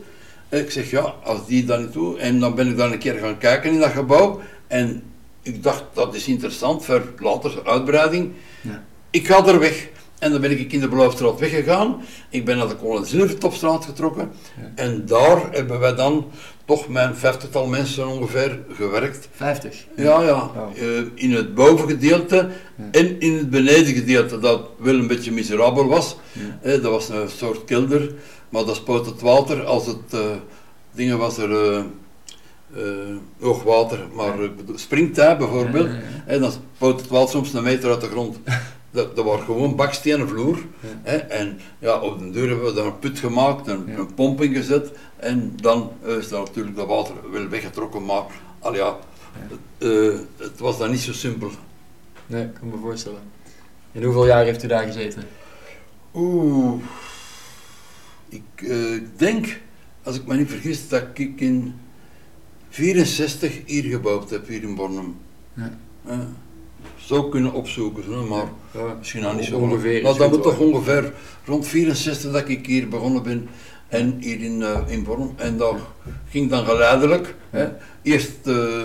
[0.48, 2.18] ik zeg ja, als die dat niet doen.
[2.18, 4.40] En dan ben ik dan een keer gaan kijken in dat gebouw.
[4.66, 5.03] En
[5.42, 8.33] ik dacht, dat is interessant voor later uitbreiding.
[8.61, 8.85] Ja.
[9.11, 9.88] Ik ga er weg.
[10.18, 12.03] En dan ben ik in de Blauwstraat weggegaan.
[12.29, 14.33] Ik ben naar de Kolen Zilvertopstraat getrokken.
[14.61, 14.72] Ja.
[14.75, 16.31] En daar hebben wij dan
[16.64, 19.29] toch mijn vijftigtal mensen ongeveer gewerkt.
[19.33, 19.87] 50.
[19.96, 20.35] Ja, ja.
[20.57, 20.66] Oh.
[20.77, 22.37] Eh, in het bovengedeelte
[22.77, 22.85] Ja.
[22.90, 26.16] en in het benedengedeelte, dat wel een beetje miserabel was.
[26.33, 26.59] Ja.
[26.62, 28.14] Eh, dat was een soort kelder,
[28.48, 30.20] maar dat spoot het water als het eh,
[30.94, 31.85] dingen was er
[33.40, 34.35] hoogwater, maar
[34.75, 35.88] springtij bijvoorbeeld.
[36.27, 38.37] En dan spoot het water soms een meter uit de grond.
[38.92, 40.57] Dat, dat was gewoon bakstenen vloer.
[40.81, 40.88] Ja.
[41.02, 43.96] Hè, en ja, op de deur hebben we daar een put gemaakt, een, Ja.
[43.98, 44.90] een pomp ingezet.
[45.16, 48.05] En dan eh, is daar natuurlijk dat water wel weggetrokken.
[48.05, 48.22] Maar
[48.59, 48.96] al ja,
[49.33, 51.50] het, eh, het was dan niet zo simpel.
[52.26, 53.20] Nee, ik kan me voorstellen.
[53.92, 55.22] In hoeveel jaar heeft u daar gezeten?
[56.14, 56.83] Oeh,
[58.28, 59.61] ik eh, denk,
[60.02, 61.74] als ik me niet vergis, dat ik in
[62.68, 65.16] 64 hier gebouwd heb, hier in Bornem.
[65.55, 65.78] Ja.
[67.12, 68.94] Zou kunnen opzoeken, maar Ja.
[68.98, 71.12] misschien nog niet zo Ongeveer is Nou, dat moet toch ongeveer
[71.44, 73.48] rond 64 dat ik hier begonnen ben.
[73.88, 75.33] En hier in, eh in Bornem.
[75.37, 75.77] En dat
[76.31, 77.35] ging dan geleidelijk.
[77.51, 77.68] Hè.
[78.03, 78.85] Eerst eh,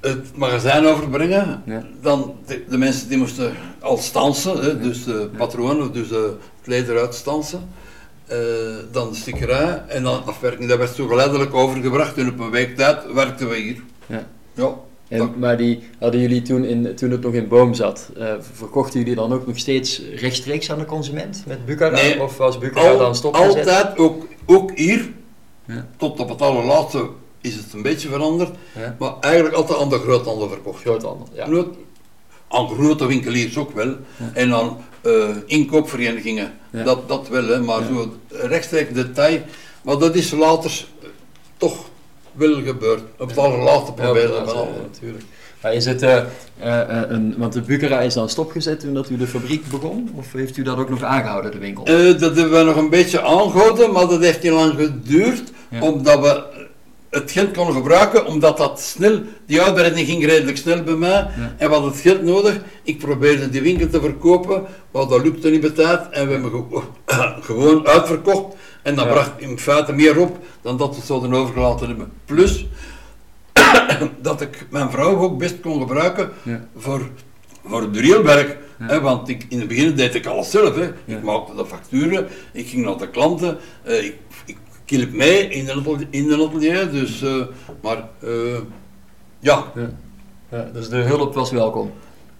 [0.00, 1.62] het magazijn overbrengen.
[1.66, 1.86] Ja.
[2.00, 6.18] Dan de, de mensen die moesten al stansen, hè, dus de patronen, dus eh,
[6.58, 7.68] het leder uitstansen.
[8.26, 8.38] Eh,
[8.92, 10.68] dan de stickerij en dan afwerking.
[10.68, 13.82] Dat werd zo geleidelijk overgebracht en op een week tijd werkten we hier.
[14.06, 14.26] Ja.
[14.54, 14.74] Ja.
[15.12, 18.98] En, maar die hadden jullie toen, in, toen het nog in boom zat, eh, verkochten
[19.00, 21.94] jullie dan ook nog steeds rechtstreeks aan de consument met Bucara?
[21.96, 22.22] Nee.
[22.22, 23.68] Of was Bucara Al- dan stopgezet?
[23.68, 25.12] Altijd, ook, ook hier,
[25.66, 25.86] Ja.
[25.96, 27.08] tot op het allerlaatste
[27.40, 28.96] is het een beetje veranderd, Ja.
[28.98, 30.80] maar eigenlijk altijd aan de groothandel verkocht.
[30.80, 31.44] Groothandel, ja.
[31.46, 31.74] Groot-
[32.48, 34.30] aan grote winkeliers ook wel, Ja.
[34.34, 36.52] en aan eh, inkoopverenigingen,
[36.84, 39.40] dat, dat wel, hè, maar zo rechtstreeks detail,
[39.82, 40.86] maar dat is later
[41.56, 41.90] toch
[42.34, 44.54] wel gebeurd, op het allerlaatste Ja, proberen eh,
[44.90, 45.24] natuurlijk.
[45.62, 49.10] Maar is het, eh, eh, eh, een, want de Bucara is dan stopgezet toen dat
[49.10, 50.10] u de fabriek begon?
[50.14, 51.84] Of heeft u dat ook nog aangehouden, de winkel?
[52.18, 55.80] Dat hebben we nog een beetje aangehouden, maar dat heeft niet lang geduurd, Ja.
[55.82, 56.42] omdat we
[57.10, 61.54] het geld konden gebruiken, omdat dat snel, die uitbreiding ging redelijk snel bij mij, Ja.
[61.58, 62.60] en we hadden het geld nodig.
[62.82, 66.80] Ik probeerde die winkel te verkopen, maar dat lukte niet tijd, en we hebben ge-
[67.46, 69.10] gewoon uitverkocht, en dat Ja.
[69.12, 72.12] bracht in feite meer op dan dat we het zouden overgelaten hebben.
[72.24, 72.66] Plus,
[74.22, 76.64] dat ik mijn vrouw ook best kon gebruiken Ja.
[76.76, 77.08] voor,
[77.66, 78.58] voor het reelwerk.
[78.78, 78.86] Ja.
[78.86, 80.74] Hè, want ik, in het begin deed ik alles zelf.
[80.74, 80.90] Hè.
[81.04, 84.16] Ik maakte de facturen, ik ging naar de klanten, eh, ik,
[84.46, 87.34] ik hielp mee in de atelier, in de atelier dus, eh,
[87.82, 88.30] maar eh,
[89.38, 89.90] ja, Ja.
[90.50, 91.92] Ja, dus de hulp was welkom.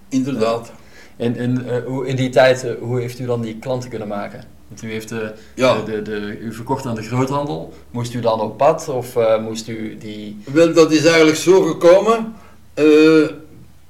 [0.09, 0.73] inderdaad.
[1.17, 1.67] En, en
[2.07, 4.45] in die tijd, hoe heeft u dan die klanten kunnen maken?
[4.73, 5.19] Want u, heeft, eh,
[5.55, 5.83] Ja.
[5.83, 7.73] de, de, de, u verkocht aan de groothandel.
[7.91, 10.37] Moest u dan op pad of eh, moest u die...
[10.53, 12.35] Wel, dat is eigenlijk zo gekomen.
[12.75, 12.85] Eh,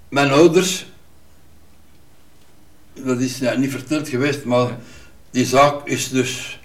[0.09, 0.87] mijn ouders,
[2.93, 4.79] dat is ja, niet verteld geweest, maar Ja.
[5.31, 6.61] die zaak is dus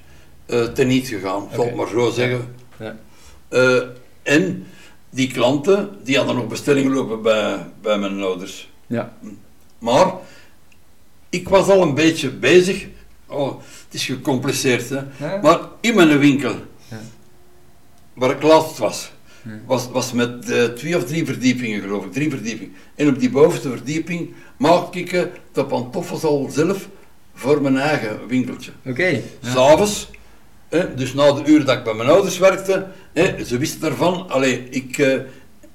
[0.45, 2.55] eh teniet gegaan, zal ik maar zo zeggen.
[2.79, 2.95] Ja.
[4.23, 4.65] En
[5.09, 8.69] die klanten, die hadden nog bestellingen lopen bij, bij mijn ouders.
[8.87, 9.13] Ja.
[9.79, 10.13] Maar
[11.29, 12.87] ik was al een beetje bezig.
[13.29, 14.99] Oh, het is gecompliceerd, hè.
[15.17, 15.39] Ja?
[15.41, 16.55] Maar in mijn winkel,
[16.89, 16.99] Ja.
[18.13, 19.11] waar ik laatst was,
[19.65, 22.11] was, was met eh, twee of drie verdiepingen, geloof ik.
[22.13, 22.73] Drie verdiepingen.
[22.95, 26.87] En op die bovenste verdieping maakte ik eh, de pantoffels al zelf
[27.33, 28.71] voor mijn eigen winkeltje.
[28.85, 29.05] Oké.
[29.07, 29.19] Ja.
[29.41, 30.09] S'avonds,
[30.69, 34.29] hè, dus na de uren dat ik bij mijn ouders werkte, hè, ze wisten ervan.
[34.29, 35.19] Allee, ik, eh,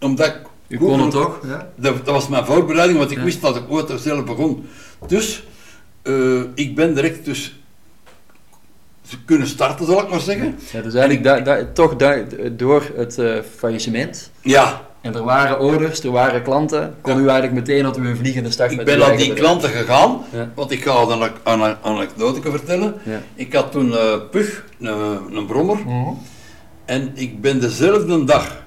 [0.01, 1.41] omdat ik U kon het toch?
[1.47, 1.73] Ja?
[1.77, 3.25] dat, dat was mijn voorbereiding, want ik Ja.
[3.25, 4.67] wist dat ik ooit er zelf begon.
[5.07, 5.45] Dus,
[6.03, 7.57] eh, ik ben direct dus
[9.25, 10.59] kunnen starten, zal ik maar zeggen.
[10.73, 14.31] Ja, dus eigenlijk da- da- toch da- door het eh, faillissement.
[14.41, 16.95] Ja, En er waren orders, er waren klanten.
[17.01, 19.39] Kon u eigenlijk meteen dat u een vliegende start ik met ben naar die bedrijf.
[19.41, 20.51] klanten gegaan, Ja.
[20.55, 22.95] want ik ga een an- an- anekdote vertellen.
[23.05, 23.23] Ja.
[23.35, 26.09] Ik had toen eh Pug, een, een brommer, Mhm.
[26.85, 28.63] en ik ben dezelfde dag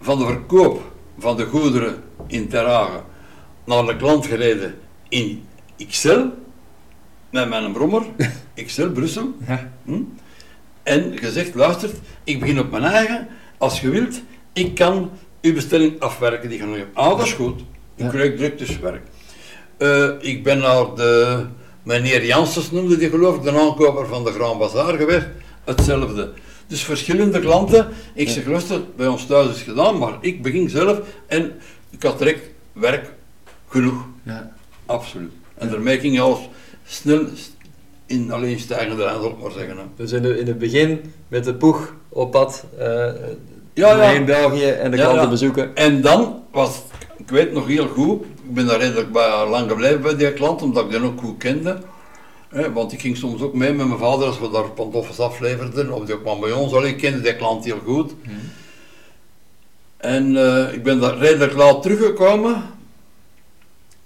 [0.00, 0.82] van de verkoop
[1.18, 1.94] van de goederen
[2.26, 3.02] in Terhagen
[3.64, 4.74] naar de klant gereden
[5.08, 5.44] in
[5.88, 6.20] XL,
[7.30, 8.02] met mijn brommer,
[8.66, 9.34] XL Brussel.
[9.46, 9.72] Ja.
[9.84, 10.02] Hm?
[10.82, 11.90] En gezegd, luister,
[12.24, 14.20] ik begin op mijn eigen, als je wilt,
[14.52, 15.10] ik kan
[15.42, 16.96] uw bestelling afwerken die je nog hebt.
[16.96, 17.60] Ah, dat is goed.
[17.94, 19.02] Ik krijg direct dus werk.
[19.76, 21.44] Eh, ik ben naar de,
[21.82, 25.26] meneer Janssens noemde die geloof ik, de aankoper van de Grand Bazaar geweest.
[25.64, 26.32] Hetzelfde.
[26.66, 27.88] Dus verschillende klanten.
[28.14, 31.52] Ik zeg, luister, bij ons thuis is gedaan, maar ik begin zelf en
[31.90, 33.12] ik had direct werk
[33.68, 34.06] genoeg.
[34.22, 34.52] Ja.
[34.86, 35.32] Absoluut.
[35.54, 36.38] En daarmee ging alles
[36.84, 37.24] snel
[38.06, 39.76] in alleen stijgende lijn, zal ik maar zeggen.
[39.76, 39.82] Hè.
[39.96, 43.12] Dus in, de, in het begin met de poeg op pad eh
[43.74, 44.10] Ja, ja.
[44.10, 45.76] in België en de Ja, klanten bezoeken.
[45.76, 46.82] En dan was,
[47.16, 50.62] ik weet nog heel goed, ik ben daar redelijk bij, lang gebleven bij die klant,
[50.62, 51.78] omdat ik die ook goed kende.
[52.48, 55.92] Hè, want ik ging soms ook mee met mijn vader als we daar pantoffels afleverden,
[55.92, 56.72] of die kwam bij ons.
[56.72, 58.14] Allee, ik kende die klant heel goed.
[59.96, 62.62] En eh, ik ben daar redelijk laat teruggekomen.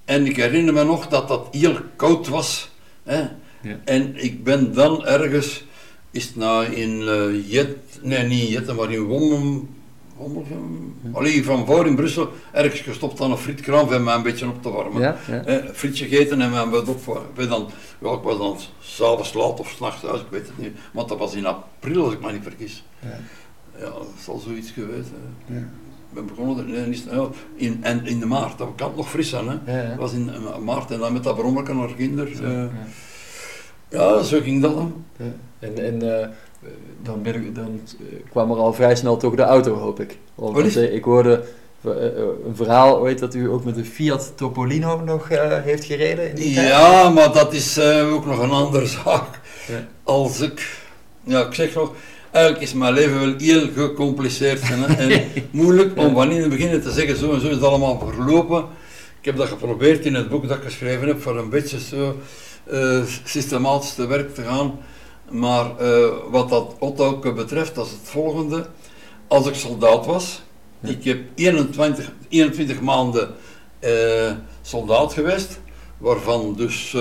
[0.08, 2.70] En ik herinner me nog dat dat heel koud was.
[3.02, 3.18] Hè.
[3.60, 3.80] Ja.
[3.84, 5.64] En ik ben dan ergens,
[6.10, 9.66] is het nou in eh, Jet, nee niet in Jetten, maar in Wommel,
[10.16, 14.48] Wommelgem, allee, van voor in Brussel, ergens gestopt aan een frietkraam om mij een beetje
[14.48, 15.02] op te warmen.
[15.02, 15.44] Ja, ja.
[15.44, 17.28] Eh, frietje gegeten en mijn bed op.
[17.34, 20.76] dan, ja, ik was dan s'avonds laat of s'nachts thuis, ik weet het niet.
[20.92, 22.84] Want dat was in april, als ik me niet vergis.
[23.00, 23.20] Ja.
[23.78, 25.08] Ja, dat zal zoiets geweest
[25.48, 25.70] zijn.
[26.18, 29.28] Ben begonnen, er- niet, ja, in, en in de maart, dat kan het nog fris
[29.28, 29.48] zijn.
[29.48, 29.72] Hè.
[29.76, 29.88] Ja, ja.
[29.88, 32.28] Dat was in eh, maart en dan met dat brommerke naar kinder.
[32.44, 32.68] Eh, ja.
[33.88, 35.04] ja, zo ging dat dan.
[35.58, 36.28] En, en eh,
[37.02, 40.18] dan, ben ik, dan eh, kwam er al vrij snel toch de auto, hoop ik.
[40.76, 41.44] Eh, ik hoorde
[41.84, 42.12] eh, eh,
[42.46, 46.34] een verhaal ooit dat u ook met een Fiat Topolino nog eh, heeft gereden in
[46.34, 46.68] die tijd.
[46.68, 49.40] Ja, maar dat is eh, ook nog een andere zaak.
[50.02, 50.78] Als ik,
[51.22, 51.92] ja, ik zeg nog,
[52.30, 56.80] eigenlijk is mijn leven wel heel gecompliceerd hè, en moeilijk om van in het begin
[56.80, 58.64] te zeggen, zo en zo is het allemaal verlopen.
[59.18, 62.16] Ik heb dat geprobeerd in het boek dat ik geschreven heb, voor een beetje zo
[62.64, 64.78] eh, systematisch te werk te gaan.
[65.30, 68.66] Maar eh, wat dat Otto betreft, dat is het volgende.
[69.26, 70.42] Als ik soldaat was,
[70.80, 70.88] Ja.
[70.88, 73.34] ik heb 21, 21 maanden
[73.78, 75.60] eh, soldaat geweest,
[75.98, 76.96] waarvan dus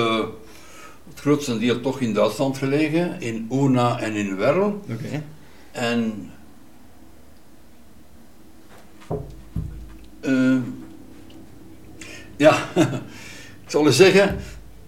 [1.17, 4.81] het grootste deel toch in Duitsland gelegen, in Una en in Werl.
[4.91, 5.23] Oké.
[5.71, 6.31] En
[10.19, 10.57] eh,
[12.35, 12.57] ja,
[13.63, 14.37] ik zal u zeggen,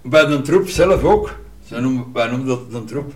[0.01, 3.13] bij de troep zelf ook, zij noemen, wij noemen dat een troep,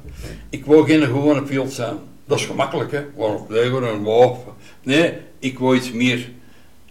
[0.50, 1.98] ik wou geen gewone piloot zijn.
[2.26, 3.04] Dat is gemakkelijk, hè?
[3.16, 4.54] Op leger en wapen.
[4.84, 6.32] Nee, ik wou iets meer.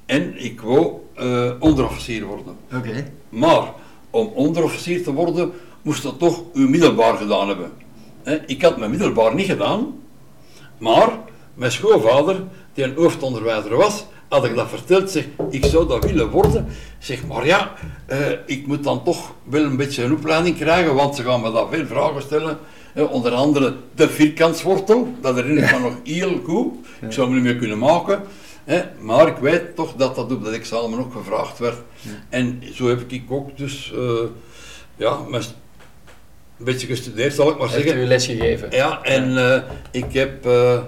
[0.07, 2.57] En ik wou eh, onderofficier worden.
[2.75, 3.13] Oké.
[3.29, 3.73] Maar
[4.11, 5.53] om onderofficier te worden,
[5.83, 7.73] moest dat toch uw middelbaar gedaan hebben.
[8.47, 10.01] Ik had mijn middelbaar niet gedaan,
[10.79, 11.19] maar
[11.55, 12.43] mijn schoonvader,
[12.73, 16.67] die een hoofdonderwijzer was, had ik dat verteld, zeg, ik zou dat willen worden.
[16.99, 17.73] Zeg, maar ja,
[18.07, 21.53] eh, ik moet dan toch wel een beetje een opleiding krijgen, want ze gaan me
[21.53, 22.59] daar veel vragen stellen.
[22.93, 26.75] Hè, onder andere de vierkantswortel, dat herinner ik me nog heel goed.
[27.01, 28.23] Ik zou me niet meer kunnen maken.
[29.01, 31.79] Maar ik weet toch dat dat op dat examen ook gevraagd werd.
[32.29, 34.25] En zo heb ik ook dus eh,
[34.97, 35.43] ja, mijn
[36.67, 38.03] een beetje gestudeerd, zal ik maar Heeft zeggen.
[38.03, 38.71] u les gegeven?
[38.71, 40.79] Ja, en eh, ik heb, eh,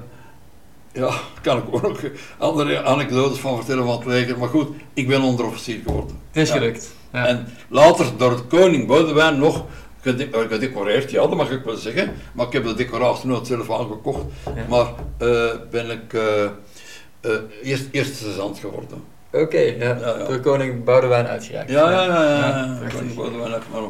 [0.92, 1.10] ja,
[1.42, 1.98] kan ik ook
[2.38, 6.18] andere anekdotes van vertellen van het leger, maar goed, ik ben onderofficier geworden.
[6.32, 6.54] Is Ja.
[6.54, 6.92] gelukt.
[7.12, 7.26] Ja.
[7.26, 9.64] En later door koning Boudewijn nog
[10.02, 10.12] eh,
[10.48, 14.24] gedecoreerd, ja, dat mag ik wel zeggen, maar ik heb de decoratie nooit zelf aangekocht,
[14.68, 14.86] maar
[15.70, 16.12] ben ik
[17.62, 19.02] eerst, eerste sergeant geworden.
[19.32, 19.74] Oké, ja.
[19.78, 20.24] Ja, ja.
[20.24, 21.70] door koning Boudewijn uitgereikt.
[21.70, 23.82] Ja, ja, ja, ja, Ja, koning Boudewijn maar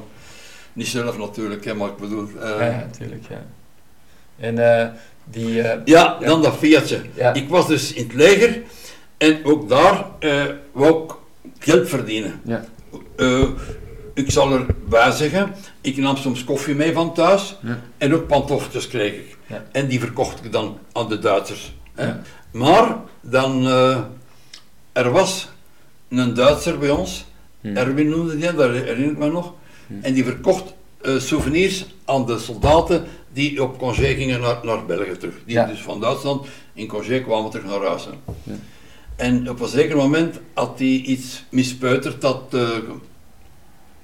[0.75, 3.45] niet zelf natuurlijk, hè, maar ik bedoel, eh, Ja, natuurlijk, ja.
[4.39, 4.89] En eh,
[5.25, 5.63] die...
[5.63, 7.01] eh, Ja, dan dat Fiatje.
[7.15, 7.33] Ja.
[7.35, 8.63] Ik was dus in het leger
[9.17, 10.05] en ook daar
[10.73, 11.13] wou ik
[11.59, 12.41] geld verdienen.
[12.45, 12.65] Ja.
[14.15, 17.81] Ik zal erbij zeggen, ik nam soms koffie mee van thuis Ja.
[17.99, 19.37] en ook pantoffeltjes kreeg ik.
[19.47, 19.65] Ja.
[19.73, 21.75] En die verkocht ik dan aan de Duitsers.
[21.95, 22.13] Hè.
[22.53, 23.67] Maar dan,
[24.93, 25.49] er was
[26.09, 27.25] een Duitser bij ons,
[27.61, 27.77] Hm.
[27.77, 29.53] Erwin noemde die, dat herinner ik me nog.
[30.01, 35.17] En die verkocht eh, souvenirs aan de soldaten die op congé gingen naar, naar België
[35.17, 35.35] terug.
[35.47, 35.67] Die Ja.
[35.67, 38.09] dus van Duitsland in congé kwamen terug naar huis.
[38.43, 38.53] Ja.
[39.17, 42.69] En op een zeker moment had hij iets mispeuterd dat eh,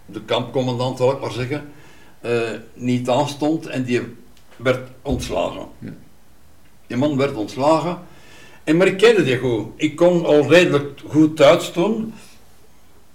[0.07, 1.69] de kampcommandant, zal ik maar zeggen,
[2.21, 2.41] eh,
[2.75, 3.67] niet aanstond.
[3.67, 4.01] En die
[4.57, 5.67] werd ontslagen.
[5.79, 5.93] Ja.
[6.87, 7.99] Die man werd ontslagen.
[8.65, 9.67] En, maar ik kende die goed.
[9.77, 12.13] Ik kon al redelijk goed Duits toen.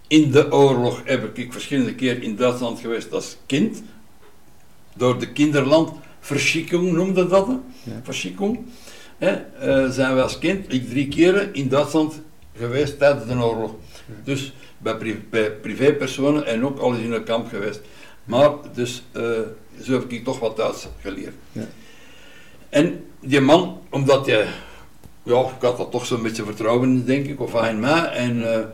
[0.07, 3.83] In de oorlog heb ik verschillende keer in Duitsland geweest als kind.
[4.95, 7.47] Door de kinderland Verschikkung noemde dat.
[7.83, 8.01] Ja.
[8.03, 8.59] Verschikkung.
[9.17, 12.21] Hè, eh, zijn we als kind, ik drie keren in Duitsland
[12.57, 13.71] geweest tijdens de oorlog.
[14.23, 17.81] Dus bij, pri- bij privépersonen en ook al eens in een kamp geweest.
[18.23, 19.23] Maar dus eh,
[19.81, 21.33] zo heb ik toch wat Duits geleerd.
[21.51, 21.67] Ja.
[22.69, 24.47] En die man, omdat hij,
[25.23, 28.03] ja, ik had dat toch zo'n beetje vertrouwen in, denk ik, of hij in mij.
[28.03, 28.65] En eh,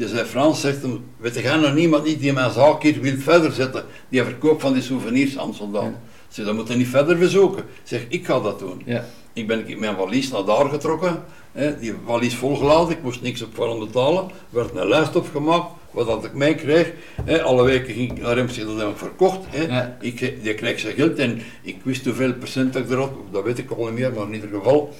[0.00, 3.16] die zei, Frans, zegt hem, weet je nog niemand niet die mijn zaak hier wil
[3.18, 5.90] verder zetten, die verkoopt van die souvenirs aan soldaten.
[5.90, 6.00] Ja.
[6.28, 7.64] Zei, dat moet je niet verder verzoeken.
[7.82, 8.82] Zeg, ik ga dat doen.
[8.84, 9.04] Ja.
[9.32, 13.42] Ik ben met mijn valies naar daar getrokken, hè, die valies volgeladen, ik moest niks
[13.42, 16.92] op voor betalen, er werd een lijst opgemaakt, wat dat ik mee kreeg.
[17.24, 19.40] Hè, alle weken ging ik naar hem, dat heb ik verkocht.
[19.48, 19.62] Hè.
[19.62, 19.96] Ja.
[20.00, 23.70] Ik, die kreeg zijn geld en ik wist hoeveel procent ik erop, dat weet ik
[23.70, 24.94] al niet meer, maar in ieder geval.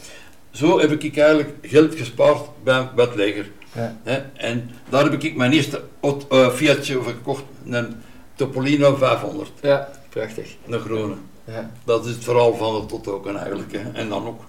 [0.51, 3.51] Zo heb ik eigenlijk geld gespaard bij, bij het leger.
[3.73, 3.97] Ja.
[4.35, 7.95] En daar heb ik mijn eerste eh, Fiatje gekocht, een
[8.35, 10.57] Topolino 500, ja, prachtig.
[10.69, 11.15] een groene.
[11.45, 11.71] Ja.
[11.85, 13.73] Dat is het verhaal van het tot ook eigenlijk.
[13.73, 13.91] Hè.
[13.93, 14.41] En dan ook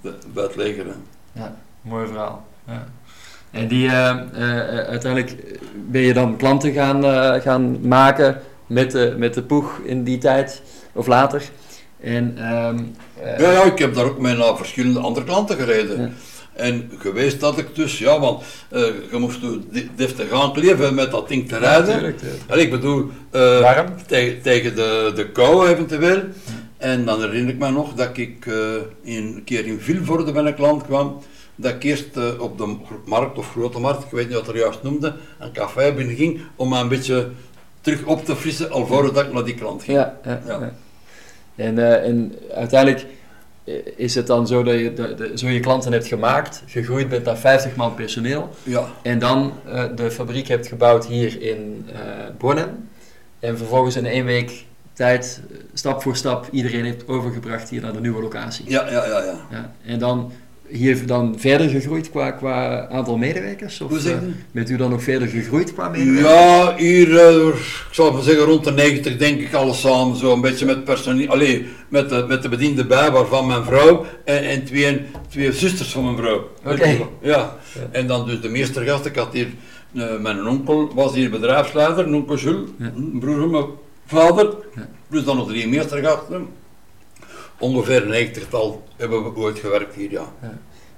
[0.00, 0.86] de, bij het leger.
[0.86, 0.92] Hè.
[1.40, 2.46] Ja, mooi verhaal.
[2.66, 2.86] Ja.
[3.50, 9.14] En die, eh, eh, uiteindelijk ben je dan klanten gaan, eh, gaan maken met de,
[9.18, 11.42] met de poeg in die tijd, of later.
[12.00, 12.78] En, ehm,
[13.22, 16.16] eh, Ja, ja, ik heb daar ook mee naar verschillende andere klanten gereden.
[16.56, 16.62] Ja.
[16.62, 19.40] En geweest dat ik dus, ja, want eh, je moest
[19.96, 21.92] deftig aankleven met dat ding te rijden.
[21.94, 22.40] tuurlijk, tuurlijk.
[22.46, 23.86] En ik bedoel, eh, Warm.
[24.06, 26.22] tegen, tegen de, de kou eventueel.
[26.76, 28.54] En dan herinner ik me nog dat ik eh,
[29.02, 31.18] in, een keer in Vilvoorde bij een klant kwam.
[31.56, 34.82] Dat ik eerst op de markt of grote markt, ik weet niet wat er juist
[34.82, 37.28] noemde, een café binnen ging om me een beetje
[37.80, 39.96] terug op te frissen alvorens dat ik naar die klant ging.
[39.98, 40.58] Ja, ja, Ja.
[40.60, 40.72] ja.
[41.56, 43.06] En, eh, en uiteindelijk
[43.96, 47.24] is het dan zo dat je de, de- zo je klanten hebt gemaakt, gegroeid bent
[47.24, 48.48] naar 50 man personeel.
[48.62, 51.98] Ja, En dan eh, de fabriek hebt gebouwd hier in eh
[52.38, 52.88] Bornem.
[53.38, 57.92] En vervolgens in één week tijd, eh, stap voor stap, iedereen heeft overgebracht hier naar
[57.92, 58.70] de nieuwe locatie.
[58.70, 59.22] ja, ja, ja.
[59.24, 59.34] ja.
[59.50, 60.32] Ja, en dan
[60.70, 63.80] hier dan verder gegroeid qua, qua aantal medewerkers?
[63.80, 64.14] Of eh,
[64.52, 66.32] bent u dan nog verder gegroeid qua medewerkers?
[66.32, 70.32] Ja, hier, eh, ik zal maar zeggen, rond de 90 denk ik alles samen, zo
[70.32, 74.42] een beetje met personeel, alleen met de, met de bediende bij, waarvan mijn vrouw en,
[74.44, 76.48] en twee, twee zusters van mijn vrouw.
[76.64, 76.88] Oké.
[77.22, 77.56] Ja.
[77.74, 77.88] Ja.
[77.90, 79.48] en dan dus de meeste gasten, ik had hier,
[79.94, 82.92] eh, mijn onkel was hier bedrijfsleider, een onkel Jules, Ja.
[83.20, 83.64] broer van mijn
[84.06, 84.88] vader, Ja.
[85.08, 86.46] plus dan nog drie meestergasten.
[87.60, 90.32] Ongeveer een negentigtal hebben we ooit gewerkt hier, ja.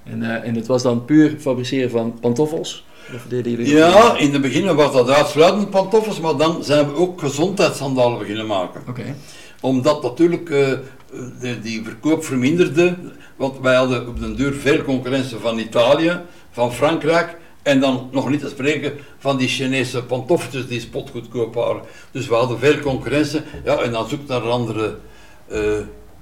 [0.04, 2.84] En, eh, en het was dan puur fabriceren van pantoffels?
[3.14, 6.94] Of deden jullie Ja, in het begin was dat uitsluitend pantoffels, maar dan zijn we
[6.94, 8.82] ook gezondheidssandalen beginnen maken.
[8.88, 9.14] Oké.
[9.60, 10.72] Omdat natuurlijk eh,
[11.40, 12.96] de, die verkoop verminderde,
[13.36, 16.20] want wij hadden op den duur veel concurrentie van Italië,
[16.50, 21.82] van Frankrijk en dan nog niet te spreken van die Chinese pantoffeltjes die spotgoedkoop waren.
[22.10, 24.96] Dus we hadden veel concurrentie, ja, en dan zoek naar andere
[25.48, 25.60] eh,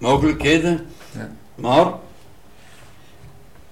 [0.00, 0.86] mogelijkheden.
[1.12, 1.32] Ja.
[1.54, 1.92] Maar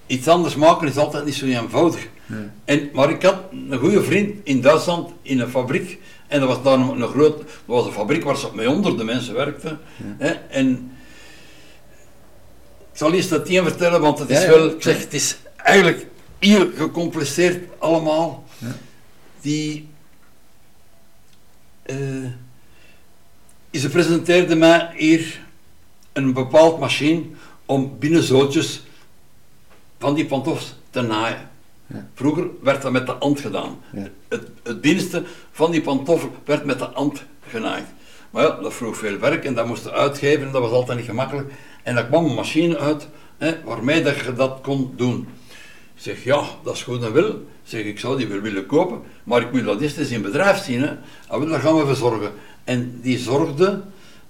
[0.07, 2.07] iets anders maken is altijd niet zo eenvoudig.
[2.25, 2.47] Nee.
[2.65, 5.99] En, maar ik had een goede vriend in Duitsland in een fabriek.
[6.27, 9.05] En dat was daar een, een groot, dat was een fabriek waar ze met honderden
[9.05, 9.79] mensen werkten.
[10.17, 10.91] Hè, en
[12.91, 14.49] ik zal eerst dat een vertellen, want het is Ja, ja.
[14.49, 16.05] wel, ik zeg, het is eigenlijk
[16.39, 18.43] heel gecompliceerd allemaal.
[18.57, 18.75] Ja.
[19.41, 19.87] Die,
[21.83, 21.95] eh,
[23.71, 25.39] ze presenteerde mij hier
[26.13, 27.23] een bepaald machine
[27.65, 28.83] om binnenzootjes
[29.99, 31.49] van die pantoffels te naaien.
[31.87, 32.07] Ja.
[32.13, 33.77] Vroeger werd dat met de hand gedaan.
[33.91, 34.07] Ja.
[34.27, 37.85] Het, het binnenste van die pantoffel werd met de hand genaaid.
[38.29, 41.07] Maar ja, dat vroeg veel werk en dat moesten uitgeven en dat was altijd niet
[41.07, 41.51] gemakkelijk.
[41.83, 45.27] En daar kwam een machine uit hè, waarmee dat je dat kon doen.
[45.95, 47.29] Ik zeg, ja, dat is goed en wel.
[47.29, 50.21] Ik zeg, ik zou die wel willen kopen, maar ik wil dat eerst eens in
[50.21, 50.81] bedrijf zien.
[50.81, 50.91] Hè.
[51.27, 52.31] Ah, daar gaan we voor zorgen.
[52.63, 53.81] En die zorgde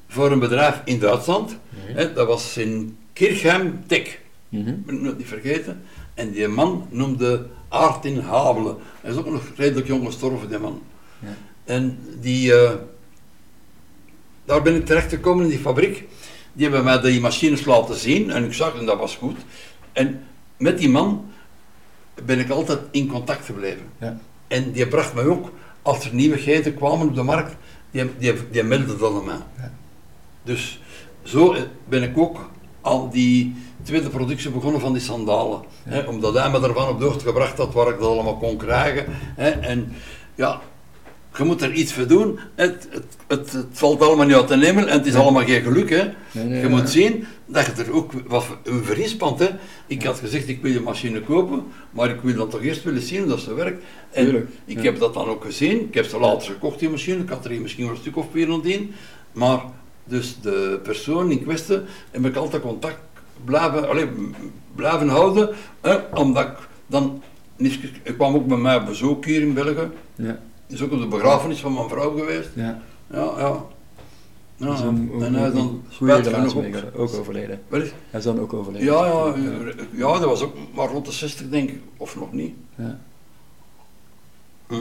[0.10, 1.58] voor een bedrijf in Duitsland.
[1.76, 4.20] Hè, dat was in Kirchheim Tech.
[4.50, 4.68] Mhm.
[4.68, 5.82] Ik ben het niet vergeten.
[6.14, 8.76] En die man noemde Aartin Habelen.
[9.02, 10.82] Hij is ook nog redelijk jong gestorven, die man.
[11.20, 11.36] Ja.
[11.64, 12.72] En die, eh,
[14.46, 16.08] daar ben ik terecht gekomen in die fabriek.
[16.54, 19.38] Die hebben mij die machines laten zien en ik zag en dat was goed.
[19.94, 20.24] En
[20.58, 21.32] met die man
[22.26, 23.86] ben ik altijd in contact gebleven.
[24.00, 24.20] Ja.
[24.48, 25.52] En die bracht mij ook,
[25.82, 27.56] als er nieuwigheden kwamen op de markt,
[27.92, 29.40] die, die, die meldde dat aan mij.
[29.58, 29.72] Ja.
[30.50, 30.80] Dus
[31.24, 32.50] zo eh, ben ik ook
[32.82, 35.62] aan die tweede productie begonnen van die sandalen.
[35.84, 38.58] Hè, omdat hij me ervan op de hoogte gebracht had waar ik dat allemaal kon
[38.58, 39.06] krijgen.
[39.36, 39.94] Hè, en
[40.36, 40.62] ja,
[41.38, 42.40] je moet er iets voor doen.
[42.56, 45.62] Het, het, het, het valt allemaal niet uit de hemel en het is allemaal geen
[45.62, 45.90] geluk.
[45.90, 46.04] Hè.
[46.32, 49.40] Nee, nee, je moet zien dat je er ook wat een verrispant.
[49.40, 49.50] Hè.
[49.88, 53.02] Ik had gezegd, ik wil je machine kopen, maar ik wil dan toch eerst willen
[53.02, 53.84] zien dat ze werkt.
[54.12, 54.84] En Tuurlijk, ik ja.
[54.84, 55.80] heb dat dan ook gezien.
[55.80, 57.24] Ik heb ze later gekocht, die machine.
[57.24, 58.94] Ik had er hier misschien wel een stuk of 410.
[59.32, 59.62] Maar
[60.10, 61.80] dus de persoon in kwestie
[62.12, 63.00] heb ik altijd contact
[63.46, 64.10] blijven, allee,
[64.76, 65.50] blijven houden.
[65.82, 66.58] Hè, omdat ik
[66.88, 67.22] dan...
[68.04, 69.90] Ik kwam ook bij mij op bezoek hier in België.
[70.16, 72.50] Ja, Is ook op de begrafenis van mijn vrouw geweest.
[72.54, 72.82] ja.
[73.12, 73.66] Ja, ja.
[74.60, 76.66] En hij is dan spijtig genoeg ook.
[76.96, 77.62] ook overleden.
[77.68, 78.88] Wel Hij is dan ook overleden.
[78.88, 79.34] Ja, ja,
[79.92, 82.54] ja, dat was ook maar rond de 60 denk ik, of nog niet.
[82.76, 83.00] Ja.
[84.68, 84.76] Hm.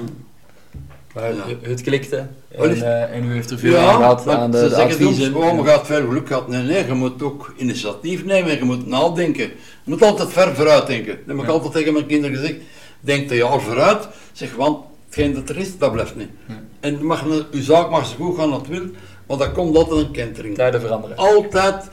[1.14, 1.44] Maar Ja.
[1.62, 4.74] het- klikte en, eh, en u heeft er veel aan gehad aan ze de, de
[4.74, 5.24] zeggen adviezen.
[5.32, 6.48] gewoon, je gaat veel geluk gehad.
[6.48, 9.44] Nee, nee, je moet ook initiatief nemen, je moet nadenken.
[9.44, 9.50] Je
[9.84, 11.06] moet altijd ver vooruit denken.
[11.16, 11.48] Dat heb ik Ja.
[11.50, 12.56] altijd tegen mijn kinderen gezegd.
[13.00, 16.28] Denk een jaar vooruit, zeg, want hetgeen dat er is, dat blijft niet.
[16.48, 16.54] Ja.
[16.80, 18.86] En mag, uw zaak mag zo goed gaan als het wil,
[19.26, 20.54] maar dat komt altijd een kentering.
[20.54, 21.16] Tijden veranderen.
[21.16, 21.88] Altijd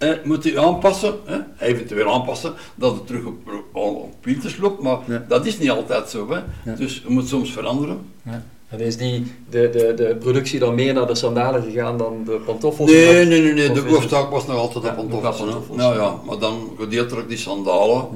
[0.00, 1.38] eh, moet u aanpassen, hè?
[1.58, 3.36] eventueel aanpassen, dat het terug op,
[3.72, 5.24] op, op wieltjes loopt, maar Ja.
[5.28, 6.30] dat is niet altijd zo.
[6.30, 6.38] Hè?
[6.64, 6.74] Ja.
[6.76, 7.98] Dus je moet soms veranderen.
[8.22, 8.42] Ja.
[8.68, 12.40] En is die, de, de, de productie dan meer naar de sandalen gegaan dan de
[12.46, 12.90] pantoffels?
[12.90, 15.40] Nee, nee, nee, de hoofdzaak was nog altijd de pantoffels.
[15.76, 18.06] Nou ja, maar dan gedeeltelijk die sandalen.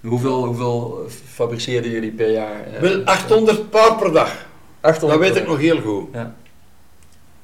[0.00, 2.64] Hoeveel, hoeveel fabriceerden jullie per jaar?
[2.74, 2.80] eh?
[2.80, 4.46] Wel 800 paar per dag.
[4.80, 6.08] 800 Dat weet ik nog heel goed.
[6.12, 6.34] Ja.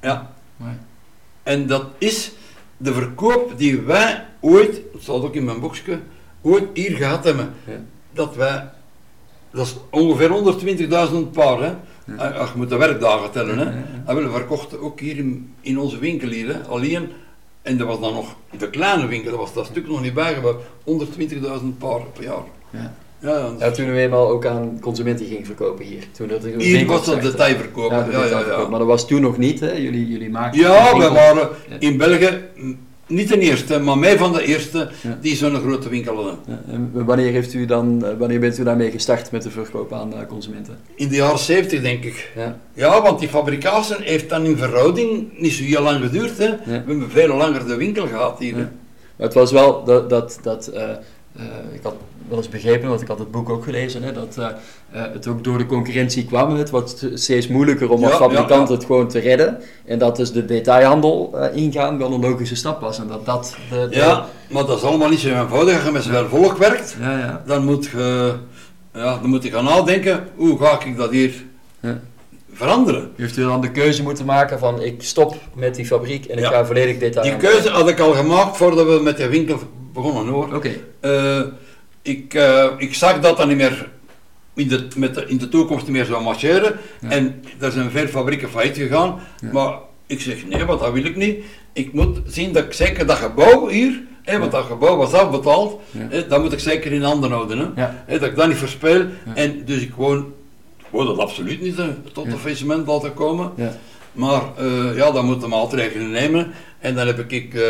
[0.01, 0.31] Ja.
[1.43, 2.31] En dat is
[2.81, 5.99] de verkoop die wij ooit, dat staat ook in mijn boekje,
[6.41, 7.53] ooit hier gehad hebben.
[7.67, 7.79] Ja.
[8.13, 8.69] Dat wij,
[9.51, 10.29] dat is ongeveer
[11.11, 11.73] 120.000 paar, hè.
[12.05, 12.15] Ja.
[12.15, 13.65] Ah, je moet de werkdagen tellen, hè.
[14.05, 17.09] En we verkochten ook hier in, in onze winkel hier, hè, alleen.
[17.61, 20.61] En dat was dan nog de kleine winkel, dat was dat stuk nog niet bijgebouwd.
[20.85, 22.43] 120.000 paar per jaar.
[22.69, 22.93] Ja.
[23.21, 26.03] Ja, toen u eenmaal ook aan consumenten ging verkopen hier.
[26.11, 27.91] Toen dat u Hier was dat detailverkoop.
[27.91, 28.67] Ja, Ja, de ja, ja.
[28.69, 29.71] Maar dat was toen nog niet, hè?
[29.71, 31.75] Jullie, jullie maakten Ja, we waren Ja.
[31.79, 35.17] in België mm, niet de eerste, maar mij van de eerste Ja.
[35.21, 36.37] die zo'n grote winkel hadden.
[36.47, 39.93] Ja, en wanneer, heeft u dan, eh, wanneer bent u daarmee gestart met de verkoop
[39.93, 40.77] aan eh, consumenten?
[40.95, 42.31] In de jaren 70 denk ik.
[42.35, 42.57] Ja.
[42.73, 46.37] Ja, want die fabrikatie heeft dan in verhouding niet zo heel lang geduurd.
[46.37, 46.49] Hè.
[46.49, 48.53] We hebben veel langer de winkel gehad hier.
[48.53, 48.59] hè.
[48.59, 48.71] Ja.
[49.15, 50.83] Maar het was wel dat, dat, dat eh,
[51.37, 51.95] eh, ik had
[52.27, 54.45] wel eens begrepen, want ik had het boek ook gelezen, hè, dat eh,
[54.91, 56.55] eh, het ook door de concurrentie kwam.
[56.55, 59.61] Het wordt steeds moeilijker om Ja, als fabrikant ja, het gewoon te redden.
[59.85, 62.99] En dat dus de detailhandel ingaan wel een logische stap was.
[62.99, 65.75] En dat dat de, de- Ja, maar dat is allemaal niet zo eenvoudig.
[65.75, 67.41] Als je met zoveel volk werkt, ja, ja.
[67.45, 68.33] dan moet je,
[68.93, 71.33] ja, dan moet je gaan nadenken, hoe ga ik dat hier
[72.53, 73.11] veranderen?
[73.15, 76.45] Heeft u dan de keuze moeten maken van ik stop met die fabriek en ik
[76.45, 77.49] ga volledig Die detailhandel.
[77.49, 79.59] keuze had ik al gemaakt voordat we met de winkel
[79.93, 80.55] begonnen hoor.
[80.55, 81.41] Oké, Eh,
[82.01, 83.89] ik, eh, ik zag dat dat niet meer
[84.53, 86.79] in de, met de, in de toekomst niet meer zou marcheren.
[87.01, 87.09] Ja.
[87.09, 89.19] En er zijn veel fabrieken failliet gegaan.
[89.41, 89.51] Ja.
[89.51, 89.73] Maar
[90.07, 91.43] ik zeg nee, want dat wil ik niet.
[91.73, 95.81] Ik moet zien dat ik zeker dat gebouw hier, hè, want dat gebouw was afbetaald,
[95.97, 97.73] hè, dat moet ik zeker in handen houden.
[97.75, 98.19] Hè.
[98.19, 99.05] Dat ik dat niet verspeel.
[99.35, 100.33] En dus ik gewoon,
[100.91, 103.51] ik dat absoluut niet hè, tot een faillissement laten komen.
[103.55, 103.77] Ja.
[104.11, 106.51] Maar eh, ja, dan moeten maatregelen nemen.
[106.79, 107.61] En dan heb ik eh,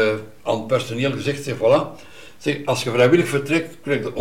[0.43, 2.01] aan het personeel gezegd, zeg, voilà.
[2.41, 4.11] Zeg, als je vrijwillig vertrekt, krijg je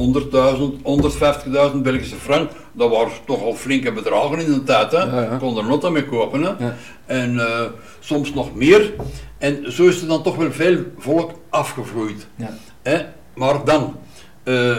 [1.70, 2.50] 100.000, 150.000 Belgische frank.
[2.72, 4.92] Dat waren toch al flinke bedragen in de tijd.
[4.92, 4.98] Hè.
[4.98, 5.32] Ja, ja.
[5.32, 6.42] Je kon er nota mee kopen.
[6.42, 6.48] Hè.
[6.48, 6.76] Ja.
[7.06, 7.64] En eh,
[8.00, 8.94] soms nog meer.
[9.38, 12.26] En zo is er dan toch wel veel volk afgevloeid.
[12.36, 12.56] Ja.
[12.82, 13.06] Hè.
[13.34, 13.96] Maar dan,
[14.42, 14.76] eh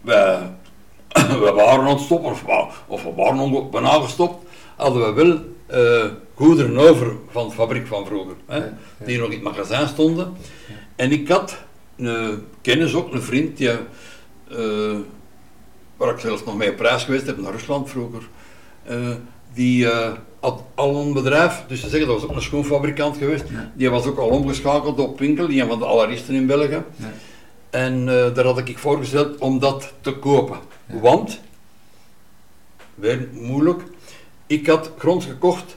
[0.00, 0.38] wij,
[1.42, 2.44] we waren stoppen, of,
[2.86, 7.86] of we waren al bijna gestopt, hadden we wel eh, goederen over van de fabriek
[7.86, 8.34] van vroeger.
[8.46, 8.62] Hè.
[9.04, 10.36] Die nog in het magazijn stonden.
[10.96, 11.56] En ik had
[11.96, 14.96] een kennis ook, een vriend, die, eh,
[15.96, 18.28] waar ik zelfs nog mee op reis geweest heb, naar Rusland vroeger.
[18.84, 19.14] eh,
[19.52, 23.44] die eh, had al een bedrijf, dus te zeggen, dat was ook een schoenfabrikant geweest.
[23.48, 23.72] Ja.
[23.74, 26.82] Die was ook al omgeschakeld op winkel, die een van de allereerste in België.
[26.96, 27.12] Ja.
[27.70, 30.58] En daar had ik voorgesteld om dat te kopen.
[30.86, 30.98] Ja.
[30.98, 31.40] Want,
[32.94, 33.82] weer moeilijk,
[34.46, 35.76] ik had grond gekocht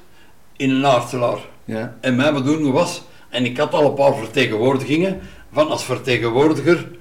[0.58, 1.40] in een aartselaar.
[1.66, 1.98] Ja.
[2.02, 5.22] En mijn bedoeling was, en ik had al een paar vertegenwoordigingen,
[5.52, 6.92] van als vertegenwoordiger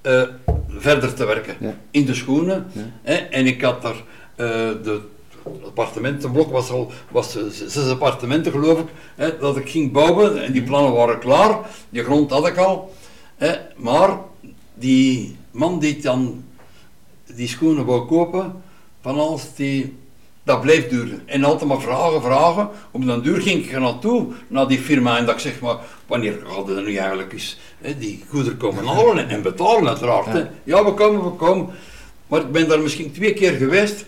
[0.00, 0.22] eh,
[0.68, 1.56] verder te werken.
[1.60, 1.76] Ja.
[1.90, 2.66] In de schoenen.
[2.72, 2.90] Ja.
[3.02, 4.02] Hè, en ik had daar,
[4.36, 4.46] eh,
[4.82, 5.00] de
[5.42, 10.42] het appartementenblok was al, was zes appartementen geloof ik, hè, dat ik ging bouwen.
[10.44, 11.58] En die plannen waren klaar,
[11.88, 12.94] die grond had ik al.
[13.36, 14.18] Hè, maar
[14.74, 16.44] die man die dan
[17.34, 18.62] die schoenen wou kopen,
[19.00, 19.96] van alles, die,
[20.42, 21.22] dat bleef duren.
[21.26, 22.68] En altijd maar vragen, vragen.
[22.90, 25.76] Op den duur ging ik er naartoe, naar die firma, en dat ik zeg maar,
[26.06, 30.26] wanneer gaat het nu eigenlijk eens hè, die goederen komen halen en, en betalen uiteraard.
[30.26, 30.32] Ja.
[30.32, 30.46] Hè.
[30.64, 31.68] Ja, we komen, we komen.
[32.26, 34.04] Maar ik ben daar misschien twee keer geweest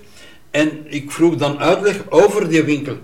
[0.51, 2.97] en ik vroeg dan uitleg over die winkel.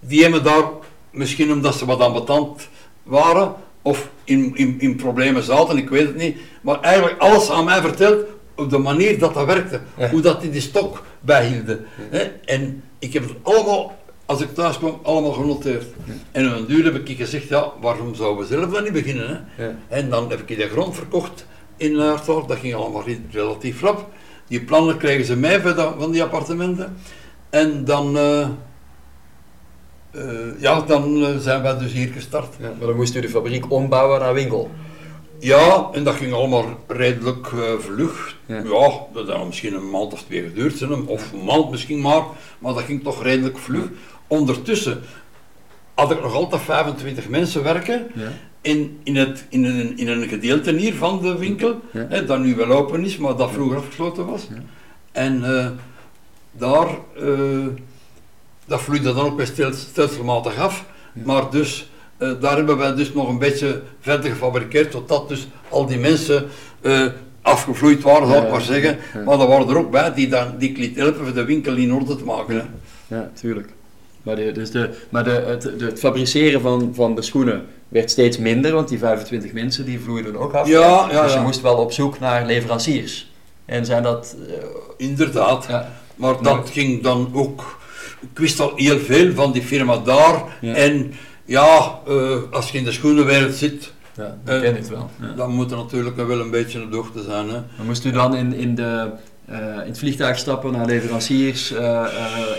[0.00, 0.64] die hebben daar,
[1.10, 2.68] misschien omdat ze wat ambetant
[3.02, 7.64] waren, of in, in, in problemen zaten, ik weet het niet, maar eigenlijk alles aan
[7.64, 8.24] mij verteld
[8.60, 10.10] op de manier dat dat werkte, Ja.
[10.10, 11.84] hoe dat die die stok bijhielden.
[12.10, 12.22] Hè?
[12.44, 15.84] En ik heb het allemaal, als ik thuis kwam, allemaal genoteerd.
[16.32, 19.44] En op een duur heb ik gezegd, ja, waarom zouden we zelf dan niet beginnen?
[19.50, 19.70] Hè?
[19.88, 21.46] En dan heb ik de grond verkocht
[21.76, 24.08] in Luirdorp, dat ging allemaal re- relatief rap.
[24.48, 26.96] Die plannen kregen ze mee van, die appartementen.
[27.50, 28.40] En dan, eh,
[30.10, 32.54] eh, ja, dan eh, zijn wij dus hier gestart.
[32.60, 34.70] Ja, maar dan moest u de fabriek ombouwen naar winkel.
[35.40, 38.36] Ja, en dat ging allemaal redelijk eh, vlug.
[38.46, 38.56] Ja.
[38.56, 38.90] Ja.
[39.12, 42.22] dat had misschien een maand of twee geduurd zijn, of een maand misschien maar,
[42.58, 43.88] maar dat ging toch redelijk vlug.
[44.26, 45.00] Ondertussen
[45.94, 48.28] had ik nog altijd 25 mensen werken Ja.
[48.60, 52.06] in, in, het, in, een, in een gedeelte hier van de winkel, Ja.
[52.08, 54.46] hè, dat nu wel open is, maar dat vroeger afgesloten was.
[55.12, 55.66] En eh,
[56.52, 57.66] daar, eh,
[58.66, 63.12] dat vloeide dan ook weer stel, stelselmatig af, maar dus, eh, daar hebben wij dus
[63.12, 66.46] nog een beetje verder gefabriceerd, totdat dus al die mensen
[66.80, 67.06] eh,
[67.42, 68.98] afgevloeid waren, zal ik maar zeggen.
[69.14, 69.20] ja.
[69.24, 71.74] Maar er waren er ook bij die, dan, die ik liet helpen voor de winkel
[71.76, 72.54] in orde te maken.
[72.56, 73.16] Hè.
[73.16, 73.68] Ja, tuurlijk.
[74.22, 78.10] Maar, de, dus de, maar de, het, de, het fabriceren van, van de schoenen werd
[78.10, 80.68] steeds minder, want die 25 mensen die vloeiden ook af.
[80.68, 83.30] Ja, ja, dus je moest wel op zoek naar leveranciers.
[83.64, 84.36] En zijn dat...
[84.48, 84.54] eh,
[84.96, 85.66] Inderdaad.
[86.16, 87.78] Maar dat ging dan ook.
[88.20, 90.42] Ik wist al heel veel van die firma daar.
[90.60, 91.12] En
[91.50, 95.10] ja, eh, als je in de schoenenwereld zit, ja, dat Eh, ken ik wel.
[95.20, 95.32] Ja.
[95.36, 97.48] dan moet er natuurlijk wel een beetje de hoogte zijn.
[97.48, 97.84] Hè.
[97.86, 99.10] Moest u dan in, in, de,
[99.44, 101.74] eh, in het vliegtuig stappen, naar leveranciers,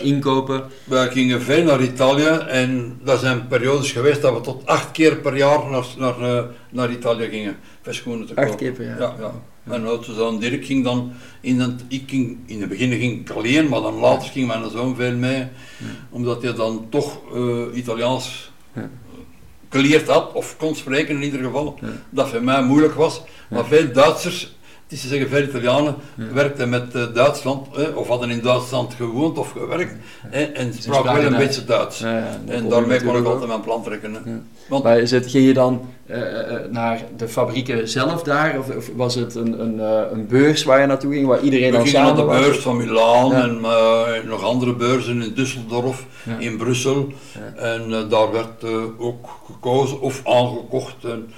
[0.01, 0.63] inkopen.
[0.83, 5.15] Wij gingen veel naar Italië en dat zijn periodes geweest dat we tot acht keer
[5.15, 7.55] per jaar naar, naar, naar Italië gingen.
[7.81, 8.49] Voor schoenen te kopen.
[8.49, 8.99] Acht keer per jaar.
[8.99, 9.31] Ja, ja.
[9.63, 11.11] Mijn oudste zoon Dirk ging dan,
[11.41, 14.69] in het, ik ging, in het begin ging ik alleen, maar dan later ging mijn
[14.69, 15.47] zoon veel mee,
[16.09, 17.19] omdat hij dan toch
[17.73, 18.50] Italiaans.
[19.69, 23.21] Geleerd had, of kon spreken in ieder geval, dat voor mij moeilijk was.
[23.49, 24.55] Maar veel Duitsers,
[24.91, 26.23] het is te zeggen veel Italianen, Ja.
[26.33, 29.93] werkten met eh, Duitsland, eh, of hadden in Duitsland gewoond of gewerkt,
[30.31, 31.99] eh, en spraken wel een beetje Duits.
[31.99, 34.45] Ja, En daarmee kon ik altijd mijn plan trekken.
[34.67, 38.57] Want Maar is het, ging je dan eh, eh, naar de fabrieken zelf daar?
[38.59, 39.79] Of, of was het een, een,
[40.13, 42.41] een beurs waar je naartoe ging, waar iedereen dan gingen naar samen de was?
[42.45, 43.61] beurs van Milaan en
[44.27, 46.05] nog andere beurzen in Düsseldorf,
[46.39, 47.07] in Brussel.
[47.55, 48.63] En daar werd
[48.97, 50.95] ook gekozen of aangekocht.
[51.03, 51.29] En,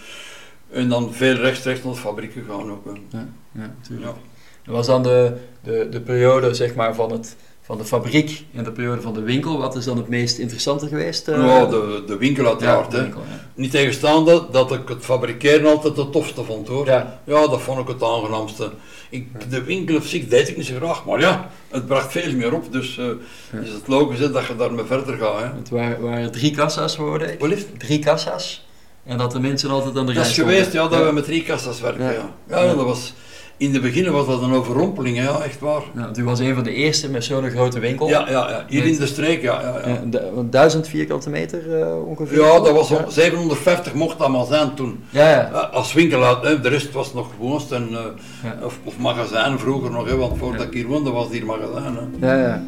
[0.74, 2.86] en dan veel rechtstreeks naar de fabriek gegaan ook.
[3.10, 4.12] Ja, ja, natuurlijk.
[4.12, 4.18] Ja.
[4.66, 8.64] Dat was dan de, de, de periode zeg maar, van, het, van de fabriek en
[8.64, 9.58] de periode van de winkel.
[9.58, 11.28] Wat is dan het meest interessante geweest?
[11.28, 12.92] Ja, de, de winkel uiteraard.
[12.92, 13.04] de hè.
[13.04, 13.50] winkel, ja.
[13.56, 16.86] Niet tegenstaande dat ik het fabriceren altijd het tofste vond hoor.
[16.86, 17.22] Ja.
[17.26, 18.72] Ja, dat vond ik het aangenaamste.
[19.10, 22.34] Ik, de winkel op zich deed ik niet zo graag, maar ja, het bracht veel
[22.34, 22.72] meer op.
[22.72, 25.40] Dus eh, is het logisch hè, dat je daarmee verder gaat.
[25.40, 25.46] Hè.
[25.46, 27.40] Het waren, waren drie kassa's, hoorde ik.
[27.40, 27.66] Wat lief?
[27.78, 28.66] Drie kassa's.
[29.06, 30.54] En dat de mensen altijd aan de Dat rij is stonden.
[30.56, 32.04] geweest, ja, dat we met drie kassas werken.
[32.04, 32.12] Ja.
[32.12, 32.30] Ja.
[32.50, 32.62] Ja.
[32.64, 33.14] Ja, dat was,
[33.58, 35.82] in de begin was dat een overrompeling, ja, echt waar.
[35.96, 38.08] Ja, u was een van de eerste met zo'n grote winkel.
[38.08, 38.66] Ja, ja, ja.
[38.68, 39.62] hier Met- in de streek, ja.
[39.62, 39.82] Ja,
[40.12, 40.20] ja.
[40.50, 42.40] Duizend vierkante meter eh, ongeveer.
[42.42, 42.96] ja dat was Ja.
[42.96, 45.04] op 750 mocht dat maar zijn toen.
[45.10, 45.50] Ja, ja.
[45.74, 46.60] Als winkel, uit, hè.
[46.60, 48.00] de rest was nog woonst en, eh,
[48.44, 48.58] Ja.
[48.66, 50.68] of, of magazijn vroeger nog, hè, want voordat Ja.
[50.68, 51.98] ik hier woonde was het hier magazijn.
[52.20, 52.28] Hè.
[52.28, 52.64] Ja,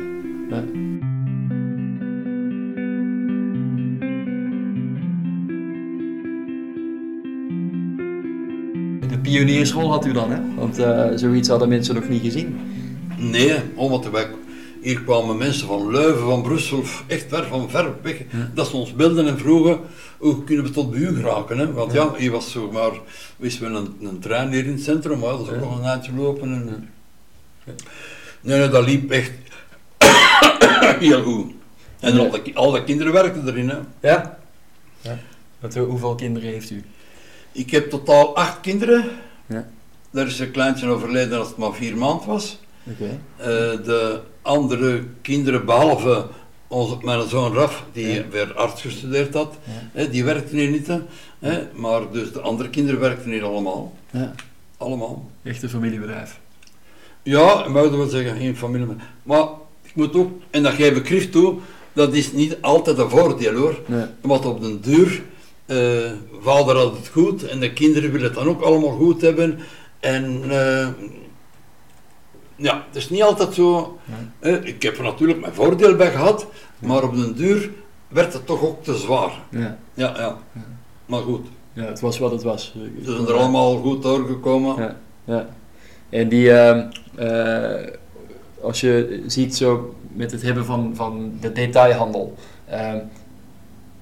[0.50, 0.64] ja.
[9.26, 9.32] Ja.
[9.32, 10.40] De pioniersrol had u dan, hè?
[10.56, 12.60] Want eh, zoiets hadden mensen nog niet gezien.
[13.18, 14.28] Nee, omdat wij,
[14.82, 18.52] hier kwamen mensen van Leuven, van Brussel, echt ver van ver weg, Ja.
[18.54, 19.80] dat ze ons belden en vroegen
[20.18, 21.58] hoe kunnen we tot bij u geraken.
[21.58, 21.72] Hè?
[21.74, 22.92] Want ja, hier was zo maar,
[23.38, 25.60] wist wel een, een trein hier in het centrum, maar dat is ook Ja.
[25.60, 26.52] nog een eindje lopen.
[26.54, 26.90] En,
[27.66, 27.72] Ja.
[28.42, 29.32] Nee, nee, dat liep echt
[31.00, 31.52] heel goed.
[32.00, 32.20] En Ja.
[32.20, 33.70] al, de, al de kinderen werkten erin.
[33.70, 33.78] Hè.
[34.10, 34.38] Ja?
[35.02, 35.18] ja.
[35.60, 36.84] Wat, hoeveel kinderen heeft u?
[37.56, 39.04] Ik heb totaal acht kinderen.
[39.48, 39.68] Ja.
[40.12, 42.60] Daar is een kleintje overleden als het maar vier maanden was.
[42.84, 43.20] Oké.
[43.38, 43.46] Eh,
[43.86, 46.26] de andere kinderen, behalve
[46.68, 48.24] onze, mijn zoon Raf, die Ja.
[48.32, 49.72] weer arts gestudeerd had, Ja.
[50.00, 50.88] hè, die werkten hier niet.
[51.40, 53.94] Hè, maar dus de andere kinderen werkten hier allemaal.
[54.12, 54.34] Ja.
[54.78, 55.30] Allemaal.
[55.44, 56.40] Echt een familiebedrijf.
[57.24, 58.88] Ja, ik moet wel zeggen, geen familie.
[59.24, 59.48] Maar
[59.84, 61.56] ik moet ook, en dat geef ik grif toe,
[61.94, 63.80] dat is niet altijd een voordeel hoor.
[63.86, 64.06] Nee.
[64.22, 65.22] Want op den duur,
[65.66, 69.60] eh, vader had het goed en de kinderen willen het dan ook allemaal goed hebben.
[70.00, 70.88] En eh,
[72.56, 73.98] ja, het is niet altijd zo.
[74.40, 74.54] Nee.
[74.54, 76.48] Eh, ik heb er natuurlijk mijn voordeel bij gehad,
[76.80, 77.70] maar op den duur
[78.08, 79.32] werd het toch ook te zwaar.
[79.50, 79.78] Ja.
[79.94, 80.38] Ja, ja.
[80.52, 80.62] Ja.
[81.06, 82.76] Maar goed, ja, het was wat het was.
[83.04, 84.76] ze zijn er allemaal goed doorgekomen.
[84.76, 85.48] Ja, ja.
[86.10, 87.92] En die, ehm, eh,
[88.62, 92.36] als je ziet zo met het hebben van, van de detailhandel,
[92.66, 93.00] ehm,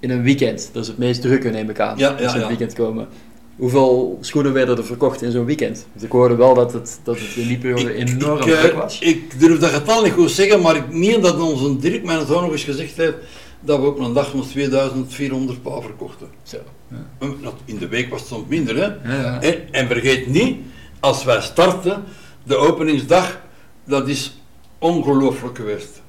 [0.03, 0.69] in een weekend.
[0.73, 1.97] Dat is het meest drukke, neem ik aan.
[1.97, 3.07] Ja, als ze in het weekend komen.
[3.55, 5.85] Hoeveel schoenen werden er verkocht in zo'n weekend?
[5.91, 8.73] Want ik hoorde wel dat het, dat het in die periode enorm ik, eh, druk
[8.73, 8.99] was.
[8.99, 12.41] ik durf dat getal niet goed zeggen, maar ik meen dat onze Dirk, mijn zoon,
[12.43, 13.13] nog eens gezegd heeft
[13.59, 16.27] dat we op een dag ons 2400 paar verkochten.
[16.43, 16.57] Zo.
[16.87, 16.95] Ja.
[17.19, 18.81] Eh, dat- In de week was het soms minder, hè.
[19.15, 19.41] Ja, ja.
[19.41, 20.57] En, en vergeet niet,
[20.99, 22.03] als wij starten,
[22.43, 23.39] de openingsdag,
[23.85, 24.37] dat is
[24.79, 26.01] ongelooflijk geweest.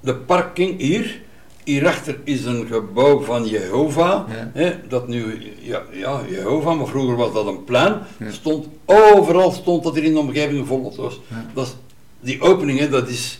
[0.00, 1.20] De parking hier,
[1.64, 4.50] hierachter is een gebouw van Jehovah, Ja.
[4.54, 8.30] hè, dat nu, ja, ja, Jehovah, maar vroeger was dat een plein, Ja.
[8.30, 11.20] stond, overal stond dat er in de omgeving auto's.
[11.28, 11.44] Ja.
[11.54, 11.74] Dat is,
[12.20, 13.38] die opening, hè, dat is,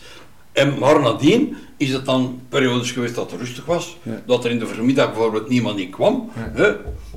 [0.51, 4.59] en maar nadien is het dan periodes geweest dat het rustig was, dat er in
[4.59, 6.71] de vermiddag bijvoorbeeld niemand in kwam, hè.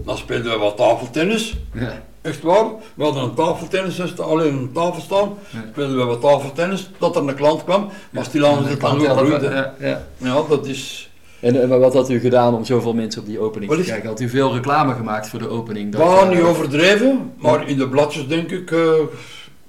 [0.04, 2.02] dan speelden we wat tafeltennis, Ja.
[2.26, 2.64] Echt waar,
[2.94, 5.64] we hadden een tafeltennis, dus alleen een tafel staan, Ja.
[5.72, 9.02] speelden we wat tafeltennis, dat er een klant kwam, maar stilaan is het dan ook
[9.02, 9.46] Ja, groeide.
[9.50, 10.06] ja, ja.
[10.16, 11.10] Ja, dat is...
[11.40, 14.08] En, en wat had u gedaan om zoveel mensen op die opening Wat te krijgen?
[14.08, 15.92] Had u veel reclame gemaakt voor de opening?
[15.92, 18.92] Dat, eh, niet overdreven, maar in de bladjes denk ik, eh,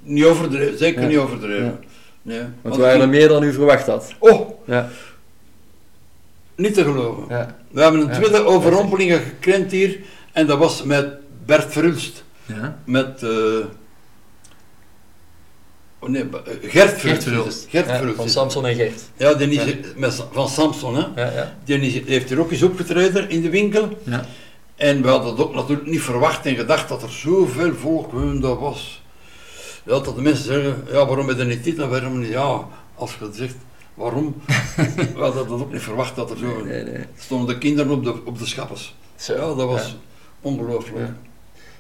[0.01, 1.07] niet overdreven, zeker Ja.
[1.07, 1.63] niet overdreven.
[1.65, 1.77] Ja.
[2.21, 2.39] Nee.
[2.39, 4.13] Want Want waren er meer dan u verwacht had.
[4.19, 4.89] Oh, Ja.
[6.55, 7.23] niet te geloven.
[7.29, 7.55] Ja.
[7.71, 8.13] We hebben een Ja.
[8.13, 9.99] tweede overrompeling gekrenkt hier,
[10.31, 11.07] en dat was met
[11.45, 12.23] Bert Verhulst.
[12.47, 12.79] Ja.
[12.85, 13.23] Met...
[13.23, 13.29] eh,
[15.99, 17.65] oh nee, eh, Gert Verhulst.
[17.69, 18.29] Gert van.
[18.29, 19.01] Samson en Gert.
[19.17, 19.75] Ja, die is.
[19.95, 21.05] Met, van Samson, hè.
[21.25, 21.55] Ja, ja.
[21.63, 23.97] Die is- heeft er ook eens opgetreden in de winkel.
[24.03, 24.25] Ja.
[24.75, 28.59] En we hadden het ook natuurlijk niet verwacht en gedacht dat er zoveel volk dat
[28.59, 29.01] was.
[29.85, 32.29] Ja, dat de mensen zeggen, ja, waarom heb je niet dit en waarom niet?
[32.29, 33.55] Ja, als je zegt,
[33.93, 34.41] waarom?
[35.15, 36.63] we hadden dat ook niet verwacht dat er zo...
[36.65, 37.05] Nee, nee.
[37.19, 38.95] stonden de kinderen op de, op de schappes.
[39.15, 39.33] Zo.
[39.33, 39.93] Ja, dat was Ja.
[40.41, 40.97] ongelooflijk.
[41.07, 41.15] Ja.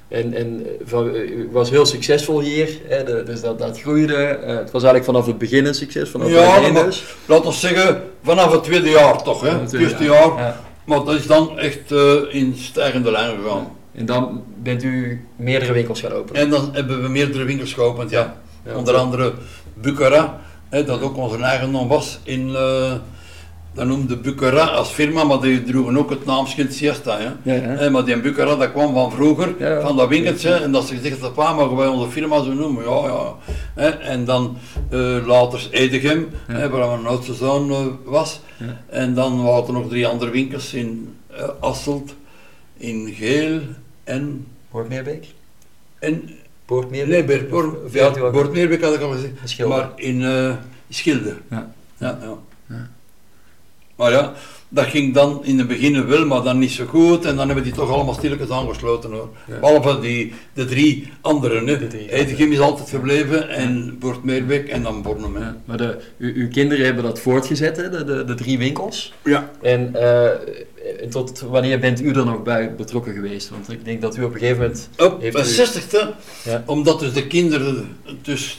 [0.07, 4.15] En, en eh, van, eh, was heel succesvol hier, hè, dus dat, dat groeide.
[4.15, 7.03] Eh, het was eigenlijk vanaf het begin een succes, vanaf Ja, het begin dus.
[7.25, 9.49] Laat ons zeggen, vanaf het tweede jaar toch, hè?
[9.49, 10.27] Het eerste jaar.
[10.37, 10.63] Ja.
[10.85, 11.91] Maar dat is dan echt
[12.29, 13.75] in stijgende lijn gegaan.
[13.95, 16.41] En dan bent u meerdere winkels gaan openen.
[16.41, 18.35] En dan hebben we meerdere winkels geopend, ja.
[18.65, 19.33] Ja, Onder andere
[19.73, 20.39] Bucara,
[20.69, 22.55] hè, dat ook onze eigendom was in,
[23.77, 27.17] dat noemde Bucara als firma, maar die droegen ook het naamschild Siesta.
[27.17, 27.53] Hè.
[27.53, 27.59] Ja.
[27.61, 29.81] Hè, maar die Bucara, dat kwam van vroeger, Ja, ja.
[29.81, 32.83] van dat winkeltje, en dat ze gezegd hadden, pa, mogen wij onze firma zo noemen?
[32.83, 33.35] Ja, ja.
[33.75, 34.57] Hè, en dan
[34.89, 38.39] eh, later Edegem, hè, waar mijn oudste zoon eh, was.
[38.57, 38.81] Ja.
[38.89, 42.15] En dan waren er nog drie andere winkels in eh, Asselt,
[42.77, 43.59] in Geel
[44.03, 44.45] en...
[44.71, 45.25] Poortmeerbeek?
[45.99, 46.29] en
[46.65, 47.27] Poortmeerbeek?
[47.27, 49.33] nee, wou- Boortmeerbeek had ik al gezegd.
[49.43, 49.77] Schilder.
[49.77, 50.51] Maar in eh
[50.89, 51.33] Schilde.
[51.49, 51.71] Ja.
[51.97, 52.19] Ja.
[53.97, 54.33] Maar ja,
[54.69, 57.25] dat ging dan in het begin wel, maar dan niet zo goed.
[57.25, 59.29] En dan hebben die toch allemaal stilletjes aangesloten hoor.
[59.47, 59.59] Ja.
[59.59, 61.67] Behalve die, de drie anderen.
[61.67, 61.77] Hè.
[61.77, 65.37] De drie Edegem is altijd gebleven en Boortmeerbeek en dan Bornem.
[65.37, 69.13] Ja, maar de, u, uw kinderen hebben dat voortgezet, hè, de, de, de drie winkels.
[69.23, 69.49] Ja.
[69.61, 70.25] En eh,
[71.01, 73.49] en tot wanneer bent u er nog bij betrokken geweest?
[73.49, 74.89] Want ik denk dat u op een gegeven moment...
[74.97, 76.63] Op u- zestigste, Ja.
[76.65, 78.57] omdat dus de kinderen dus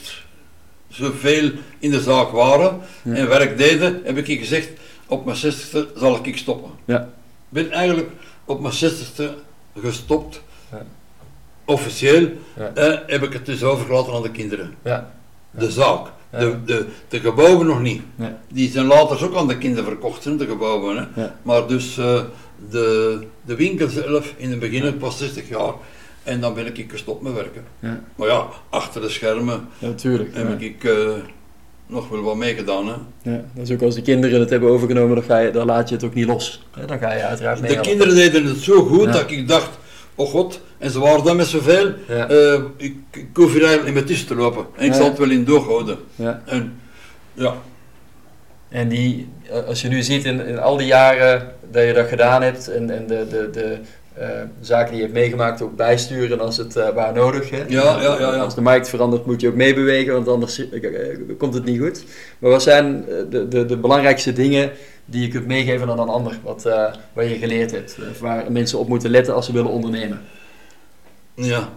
[0.87, 4.69] zoveel in de zaak waren en werk deden, heb ik gezegd,
[5.09, 6.71] op mijn zestigste zal ik stoppen.
[6.85, 6.99] Ja.
[7.01, 7.07] Ik
[7.49, 8.09] ben eigenlijk
[8.45, 9.35] op mijn zestigste
[9.79, 10.41] gestopt.
[10.71, 10.85] Ja.
[11.65, 12.71] Officieel Ja.
[12.73, 14.75] eh, heb ik het dus overgelaten aan de kinderen.
[14.83, 15.11] Ja.
[15.51, 16.07] De zaak.
[16.31, 18.01] De, de, de gebouwen nog niet.
[18.47, 21.09] Die zijn later ook aan de kinderen verkocht, hè, de gebouwen.
[21.13, 21.27] Hè.
[21.41, 22.21] Maar dus eh,
[22.69, 25.73] de, de winkel zelf, in het begin, ik was 60 jaar.
[26.23, 27.63] En dan ben ik gestopt met werken.
[27.79, 28.03] Ja.
[28.15, 30.35] Maar ja, achter de schermen natuurlijk.
[30.35, 30.93] Heb ik eh,
[31.89, 32.87] nog wel wat meegedaan.
[32.87, 32.93] Hè.
[33.31, 35.89] Ja, dat is ook als de kinderen het hebben overgenomen, dan, ga je, dan laat
[35.89, 36.65] je het ook niet los.
[36.71, 37.75] Hè, Dan ga je uiteraard mee.
[37.75, 39.11] De kinderen deden het zo goed Ja.
[39.11, 39.69] dat ik dacht,
[40.15, 42.29] oh god, en ze waren dan met zoveel, Ja.
[42.29, 44.65] eh, ik, ik hoef hier eigenlijk niet meer tussen te lopen.
[44.75, 44.97] En ik Ja.
[44.97, 45.97] zal het wel in doorhouden.
[46.15, 46.41] Ja.
[46.45, 46.79] En
[47.33, 47.53] ja,
[48.69, 52.07] En die, eh, als je nu ziet in, in al die jaren dat je dat
[52.07, 53.77] gedaan hebt en, en de, de, de
[54.61, 57.49] zaken die je hebt meegemaakt ook bijsturen als het eh, waar nodig.
[57.49, 57.63] Hè?
[57.67, 58.35] Ja, ja, ja, ja.
[58.35, 61.79] Als de markt verandert moet je ook meebewegen, want anders eh, eh, komt het niet
[61.79, 62.03] goed.
[62.39, 64.71] Maar wat zijn eh, de, de, de belangrijkste dingen
[65.05, 68.51] die je kunt meegeven aan een ander, wat, eh, wat je geleerd hebt, of waar
[68.51, 70.21] mensen op moeten letten als ze willen ondernemen?
[71.35, 71.69] ja,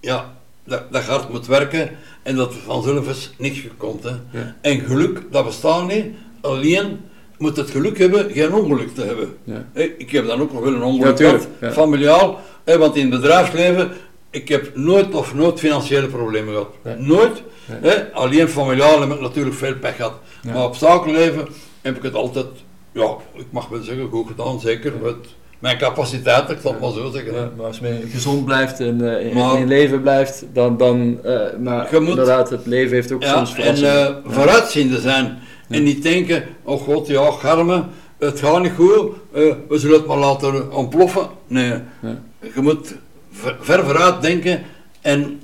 [0.00, 0.32] ja,
[0.64, 1.90] dat, dat hard moet werken
[2.22, 4.02] en dat vanzelf is niks komt.
[4.02, 4.10] Hè.
[4.10, 4.54] Ja.
[4.60, 6.06] En geluk, dat bestaat niet.
[6.40, 7.00] Alleen
[7.38, 9.36] moet het geluk hebben geen ongeluk te hebben.
[9.44, 9.64] Ja.
[9.72, 11.72] Hè, Ik heb dan ook nog wel een ongeluk gehad, ja.
[11.72, 12.40] familiaal.
[12.64, 13.90] hè, Want in het bedrijfsleven,
[14.30, 16.98] ik heb nooit of nooit financiële problemen gehad.
[16.98, 17.42] Nooit.
[17.70, 20.12] Hè, alleen familiaal heb ik natuurlijk veel pech gehad.
[20.44, 21.48] Maar op zakenleven
[21.82, 22.46] heb ik het altijd,
[22.92, 24.60] ja, ik mag wel zeggen, goed gedaan.
[24.60, 25.14] Zeker met
[25.58, 27.52] mijn capaciteit, ik zal het maar zo zeggen.
[27.56, 31.40] Maar als men gezond blijft en eh, in, Maar- in leven blijft, dan, dan eh,
[31.62, 35.38] maar moet- inderdaad, het leven heeft ook Ja, soms en eh, vooruitziende zijn.
[35.74, 37.84] En niet denken, oh god, ja, garme,
[38.18, 41.26] het gaat niet goed, eh, we zullen het maar laten ontploffen.
[41.46, 41.70] Nee,
[42.00, 42.20] Ja.
[42.54, 42.94] je moet
[43.30, 44.62] ver, ver vooruit denken
[45.00, 45.40] en,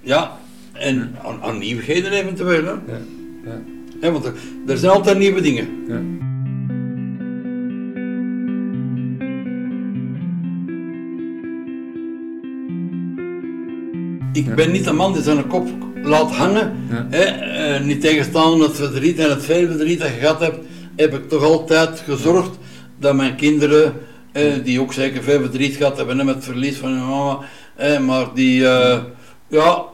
[0.00, 0.38] ja,
[0.72, 2.64] en aan, aan nieuwigheden eventueel.
[2.64, 2.70] Hè.
[2.70, 3.00] Ja.
[3.44, 3.60] Ja.
[4.00, 4.34] Ja, want er,
[4.66, 5.68] er zijn altijd nieuwe dingen.
[5.88, 6.00] Ja.
[14.32, 15.68] Ik ben niet de man die zijn kop
[16.02, 16.86] laat hangen.
[16.90, 17.06] Ja.
[17.10, 20.58] Hè, eh, niet tegenstaan het verdriet en het veel verdriet dat je gehad hebt,
[20.96, 22.58] heb ik toch altijd gezorgd
[22.98, 23.94] dat mijn kinderen,
[24.32, 27.38] eh, die ook zeker veel verdriet gehad hebben hè, met het verlies van hun mama,
[27.76, 28.98] eh, maar die, eh,
[29.48, 29.84] ja,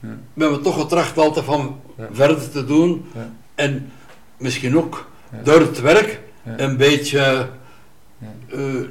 [0.00, 0.16] Ja.
[0.34, 2.08] we hebben toch getracht altijd van Ja.
[2.12, 3.04] verder te doen.
[3.14, 3.32] Ja.
[3.54, 3.90] En
[4.38, 5.10] misschien ook
[5.42, 6.20] door het werk
[6.56, 7.48] een beetje,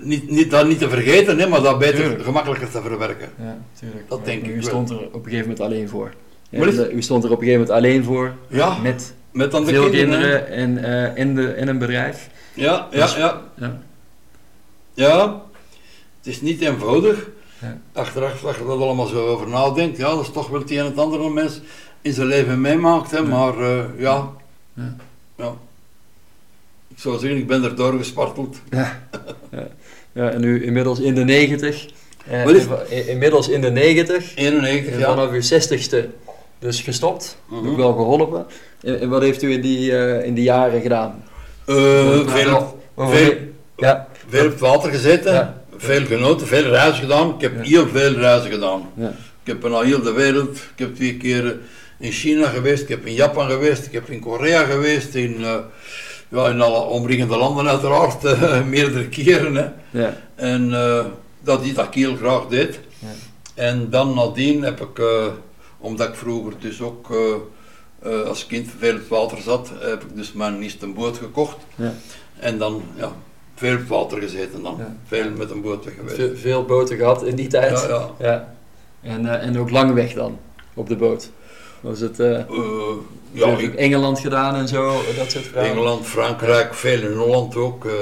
[0.01, 2.23] niet, niet, dat niet te vergeten, hè, maar dat beter Tuurlijk.
[2.23, 3.29] gemakkelijker te verwerken.
[4.07, 6.11] Dat denk ik U stond er op een gegeven moment alleen voor.
[6.53, 9.65] Ja, is- u stond er op een gegeven moment alleen voor, Ja, met met dan
[9.65, 10.47] de veel kinderen.
[10.47, 12.29] en, eh, in, de, in een bedrijf.
[12.53, 13.41] Ja, ja, Dus- ja.
[13.55, 13.81] Ja.
[14.93, 15.41] Ja,
[16.17, 17.29] het is niet eenvoudig.
[17.61, 17.77] Ja.
[17.93, 20.77] Achteraf, als je dat allemaal zo over nadenkt, ja, dat is toch wel het een
[20.77, 21.61] en het andere mens
[22.01, 23.11] in zijn leven meemaakt.
[23.11, 23.23] Hè, Ja.
[23.23, 24.29] Maar eh, ja.
[24.73, 24.95] Ja.
[25.37, 25.53] ja,
[26.87, 28.57] ik zou zeggen, ik ben er doorgesparteld.
[28.69, 28.99] Ja.
[29.51, 29.67] ja.
[30.11, 31.85] ja, en nu inmiddels in de 90.
[32.27, 34.35] Eh, inmiddels in de 90.
[34.35, 35.09] 91 En jaar.
[35.09, 36.05] vanaf uw 60ste
[36.63, 37.37] dus gestopt.
[37.51, 38.45] Ook wel geholpen.
[38.81, 41.23] En, en wat heeft u in die, eh, in die jaren gedaan?
[41.65, 41.75] Eh,
[42.25, 43.33] veel, veel-
[43.77, 45.61] Ja, veel op het water gezeten, Ja.
[45.77, 47.29] veel genoten, veel reizen gedaan.
[47.33, 47.69] Ik heb Ja.
[47.69, 48.81] heel veel reizen gedaan.
[49.43, 51.57] Ik heb naar heel de wereld, ik heb twee keer
[51.99, 55.55] in China geweest, ik heb in Japan geweest, ik heb in Korea geweest, in, eh,
[56.29, 59.55] ja, in alle omringende landen uiteraard, eh, meerdere keren.
[59.55, 59.65] Hè.
[60.01, 60.69] ja, En
[61.43, 62.79] dat is dat ik heel graag deed.
[62.99, 63.07] Ja.
[63.55, 65.01] En dan nadien heb ik,
[65.83, 67.33] omdat ik vroeger dus ook eh,
[68.11, 71.57] eh, als kind veel op het water zat, heb ik dus mijn eerste boot gekocht.
[71.75, 71.93] ja.
[72.39, 73.11] En dan ja,
[73.55, 74.75] veel op het water gezeten dan.
[74.77, 74.95] Ja.
[75.07, 76.15] Veel met een boot weg geweest.
[76.15, 77.81] Ve- veel boten gehad in die tijd.
[77.81, 78.09] Ja, ja.
[78.19, 78.55] Ja.
[79.01, 80.39] En, eh, en ook lang weg dan,
[80.73, 81.29] op de boot.
[81.81, 82.45] Was het eh Eh,
[83.31, 85.69] ja, ik, Engeland gedaan en zo, dat soort vragen?
[85.71, 87.85] Engeland, Frankrijk, veel in Holland ook.
[87.85, 87.93] eh,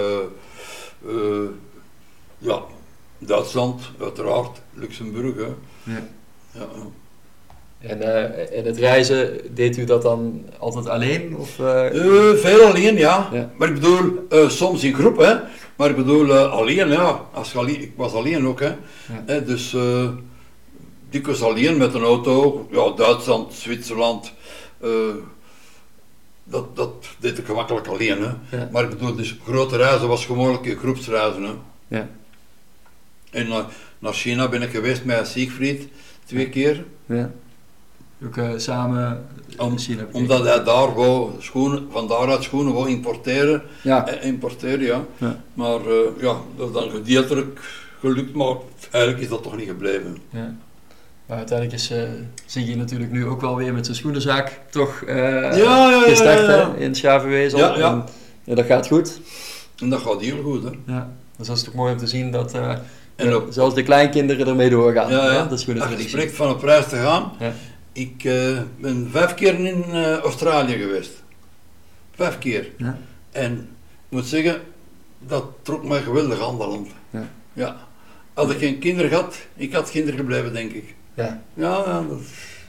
[1.07, 1.49] eh,
[2.38, 2.61] ja,
[3.17, 5.36] Duitsland, uiteraard, Luxemburg.
[5.36, 5.41] Hè.
[5.93, 6.01] Ja,
[6.51, 6.65] ja.
[7.82, 11.36] En, eh, en het reizen, deed u dat dan altijd alleen?
[11.38, 11.86] Of, eh,
[12.32, 13.29] Eh, veel alleen, ja.
[13.32, 13.51] Ja.
[13.57, 15.36] Maar ik bedoel, eh, soms in groep, hè.
[15.75, 17.25] Maar ik bedoel, eh, alleen, ja.
[17.34, 18.71] Als alleen, ik was alleen ook, hè.
[19.25, 20.09] Hè, dus, eh
[21.09, 22.67] dikwijls alleen met een auto.
[22.71, 24.34] Ja, Duitsland, Zwitserland.
[24.82, 24.89] eh,
[26.43, 28.57] dat, dat deed ik gemakkelijk alleen, hè.
[28.57, 28.69] Ja.
[28.71, 31.51] Maar ik bedoel, dus grote reizen was gewoonlijk in groepsreizen, hè.
[31.88, 32.09] Ja.
[33.32, 33.65] En naar,
[33.99, 35.88] naar China ben ik geweest met Siegfried,
[36.25, 36.86] twee keer.
[37.05, 37.32] ja.
[38.26, 39.26] Ook eh, samen
[39.57, 39.78] Om-.
[40.11, 43.61] Omdat hij daar wou schoenen, van daaruit schoenen wou importeren.
[43.84, 45.01] Ja, Eh, importeren, ja.
[45.17, 45.39] Ja.
[45.53, 47.59] Maar eh, ja, dat is dan gedeeltelijk
[47.99, 48.55] gelukt, maar
[48.91, 50.17] eigenlijk is dat toch niet gebleven.
[50.30, 50.53] ja.
[51.26, 51.97] Maar uiteindelijk is uh,
[52.45, 56.39] Ziggy natuurlijk nu ook wel weer met zijn schoenenzaak toch eh, ja, ja, ja, gestart
[56.39, 56.72] ja, ja.
[56.72, 57.59] hè, in Schavenwezel.
[57.59, 58.05] Ja, ja.
[58.45, 59.19] En, dat gaat goed.
[59.78, 60.69] En dat gaat heel goed, hè.
[60.93, 61.09] Ja.
[61.38, 62.72] Dus dat is toch mooi om te zien dat eh,
[63.15, 65.11] En ook- zelfs de kleinkinderen ermee doorgaan.
[65.11, 65.32] Ja, ja.
[65.43, 67.53] hè, Dat is goede Als je spreekt van op reis te gaan, Ja.
[67.93, 71.23] Ik eh, ben vijf keer in eh, Australië geweest.
[72.15, 72.71] Vijf keer.
[72.77, 72.97] Ja.
[73.31, 73.53] En
[74.09, 74.61] ik moet zeggen,
[75.19, 76.87] dat trok mij geweldig aan dat land.
[77.09, 77.29] Ja.
[77.53, 77.77] ja.
[78.33, 80.95] Had ik geen kinderen gehad, ik had kinderen gebleven, denk ik.
[81.13, 81.41] Ja.
[81.53, 82.19] Ja, ja, dat...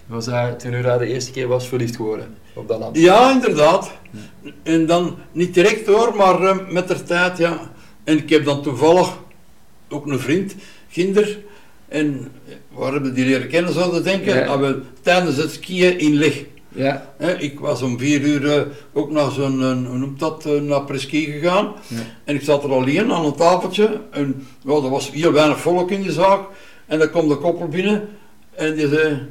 [0.06, 2.96] Was daar, toen u daar de eerste keer was verliefd geworden op dat land.
[2.96, 3.92] ja inderdaad.
[4.62, 7.70] En dan niet direct hoor, maar eh, met de tijd, ja.
[8.04, 9.18] En ik heb dan toevallig
[9.88, 10.54] ook een vriend,
[10.90, 11.38] kinder.
[11.88, 12.32] En
[12.74, 14.34] waar hebben we die leren kennen, zouden denken?
[14.34, 14.46] Ja.
[14.46, 16.44] Ah, wel, tijdens het skiën in Leg.
[16.74, 17.14] Ja.
[17.38, 18.62] Ik was om vier uur eh,
[18.92, 21.72] ook naar zo'n, een- hoe noemt dat, eh, naar Preski gegaan.
[21.86, 21.96] Ja.
[22.24, 24.00] En ik zat er alleen aan een tafeltje.
[24.10, 26.40] En ja, er was heel weinig volk in die zaak.
[26.86, 28.08] En dan kwam de koppel binnen.
[28.54, 29.28] En die zei,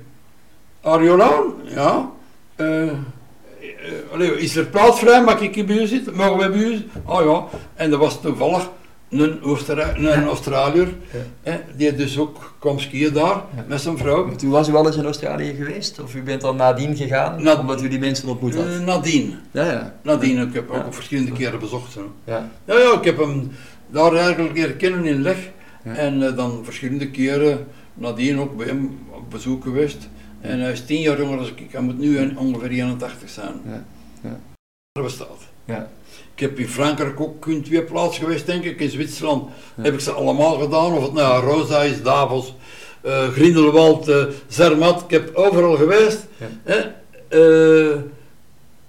[0.81, 1.53] alone?
[1.65, 2.11] Ja.
[2.55, 2.93] Eh, eh,
[4.13, 5.23] allee, is er plaats vrij?
[5.23, 6.15] Mag ik bij u zitten?
[6.15, 6.91] Mogen wij bij u zitten?
[7.05, 7.59] Oh ja.
[7.75, 8.69] En dat was toevallig
[9.19, 10.25] een, Oostenrijk, een.
[10.25, 10.87] Australiër.
[11.41, 14.35] Hè, die dus ook kwam skiën daar met zijn vrouw.
[14.35, 15.99] Toen was u wel eens in Australië geweest?
[16.01, 17.43] Of u bent dan nadien gegaan?
[17.43, 18.65] Na- omdat u die mensen ontmoet had?
[18.65, 19.35] Eh, nadien.
[19.51, 19.95] Ja, ja.
[20.03, 20.75] Nadien, ik heb Ja.
[20.85, 21.93] ook verschillende keren bezocht.
[21.95, 22.01] Hè.
[22.23, 22.49] Ja.
[22.65, 23.51] Ja, ja, ik heb hem
[23.87, 25.37] daar eigenlijk leren kennen in Leg.
[25.83, 30.09] En eh, dan verschillende keren nadien ook bij hem op bezoek geweest.
[30.41, 31.71] En hij is tien jaar jonger dan ik.
[31.71, 33.53] Hij moet nu ongeveer 81 zijn.
[33.65, 33.83] Ja,
[34.23, 34.39] ja.
[34.91, 35.47] Er bestaat.
[35.65, 35.87] Ja.
[36.41, 38.79] Ik heb in Frankrijk ook in twee plaatsen geweest, denk ik.
[38.79, 39.83] In Zwitserland Ja.
[39.83, 40.93] heb ik ze allemaal gedaan.
[40.93, 42.55] Of het nou Rosa is, Davos,
[43.01, 45.03] eh Grindelwald, eh, Zermatt.
[45.03, 46.25] Ik heb overal geweest.
[46.37, 46.47] Ja.
[46.63, 46.79] Hè?
[47.91, 47.97] Eh,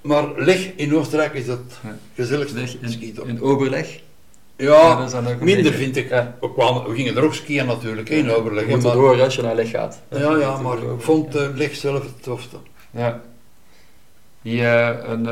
[0.03, 1.97] Maar Leg in Oostenrijk is dat Ja.
[2.15, 4.01] gezelligste Leg in, in Oberleg.
[4.57, 5.09] Ja,
[5.41, 6.09] minder vind ik.
[6.41, 8.65] We, kwamen, we gingen er ook skiën natuurlijk, in Overleg.
[8.67, 10.01] Je moet maar- erdoor als je naar Leg gaat.
[10.11, 12.57] Ja, ja, maar ik vond Leg zelf het tofste.
[12.91, 13.21] Ja.
[14.43, 15.27] Die, een,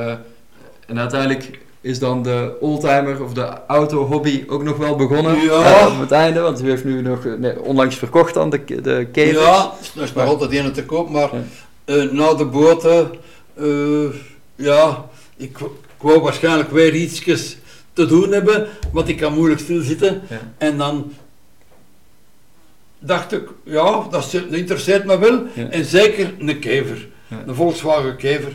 [0.87, 5.41] en uiteindelijk is dan de oldtimer of de auto-hobby ook nog wel begonnen.
[5.41, 5.81] Ja.
[5.81, 8.65] Eh, op het einde, want u heeft nu nog eh, nee, onlangs verkocht dan de,
[8.65, 9.41] de kever.
[9.43, 11.43] Ja, er is Maar- altijd een te koop, maar Ja.
[11.85, 13.11] eh, na de boten,
[14.57, 15.05] ja,
[15.37, 17.23] ik, ik wou waarschijnlijk weer iets
[17.93, 20.23] te doen hebben, want ik kan moeilijk stilzitten.
[20.29, 20.41] Ja.
[20.59, 21.13] En dan
[22.99, 25.43] dacht ik, ja, dat dat interesseert me wel.
[25.55, 25.69] Ja.
[25.71, 27.09] En zeker een kever,
[27.47, 28.53] een Volkswagen kever.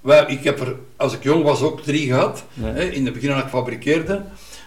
[0.00, 2.44] Wij, ik heb er, als ik jong was, ook drie gehad.
[2.52, 2.66] Ja.
[2.66, 4.22] Hè, in het begin dat ik fabriceerde.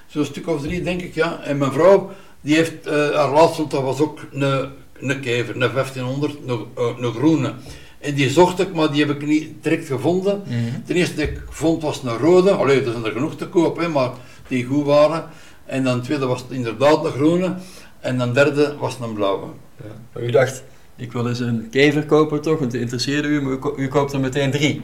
[0.07, 1.41] Zo'n stuk of drie, denk ik, ja.
[1.43, 2.11] En mijn vrouw,
[2.41, 6.97] die heeft, eh, haar laatste, dat was ook een, een kever, een 1500, een, eh,
[6.97, 7.53] een groene.
[7.99, 10.41] En die zocht ik, maar die heb ik niet direct gevonden.
[10.45, 10.81] Mhm.
[10.85, 13.77] Ten eerste die ik vond was een rode, allee, er zijn er genoeg te koop,
[13.77, 14.11] hè, maar
[14.47, 15.29] die goed waren.
[15.65, 17.55] En dan tweede was het inderdaad een groene.
[17.99, 19.47] En dan derde was het een blauwe.
[19.77, 19.91] Ja.
[20.13, 20.63] Maar u dacht,
[21.01, 24.13] ik wil eens een kever kopen toch, want interesseerde u, maar u, ko- u koopt
[24.13, 24.81] er meteen drie.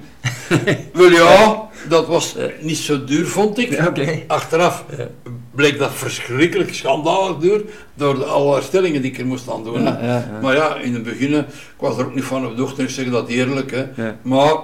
[0.94, 3.70] Wel ja, dat was niet zo duur, vond ik.
[3.70, 3.94] Ja.
[4.28, 4.86] Achteraf
[5.56, 7.62] bleek dat verschrikkelijk schandalig duur
[7.94, 9.84] door de, alle herstellingen die ik er moest aan doen.
[9.84, 10.40] Ja, ja.
[10.42, 11.46] Maar ja, in het begin, eh, ik
[11.80, 13.72] was er ook niet van op de hoogte, ik zeg dat eerlijk.
[13.72, 14.12] Hè.
[14.22, 14.56] Maar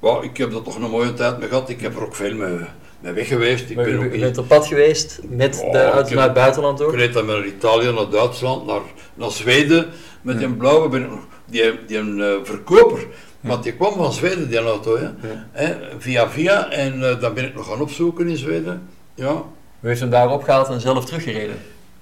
[0.00, 1.68] well, ik heb er toch een mooie tijd mee gehad.
[1.68, 2.56] Ik heb er ook veel mee,
[3.00, 3.70] mee weg geweest.
[3.70, 6.24] Ik Maar ben u, ook u bent op pad geweest met Oh, de heb- naar
[6.24, 6.92] het buitenland ook?
[6.92, 8.80] ik reed dan naar Italië, naar Duitsland, naar,
[9.14, 9.86] naar Zweden.
[10.22, 13.06] Met die blauwe ben ik nog, die, die een eh, verkoper,
[13.40, 15.02] want die kwam van Zweden, die auto, hè.
[15.02, 15.12] Ja.
[15.52, 16.70] Hè, via via.
[16.70, 18.88] En eh, dan ben ik nog gaan opzoeken in Zweden.
[19.14, 19.42] Ja,
[19.80, 21.56] U heeft hem daar opgehaald en zelf teruggereden?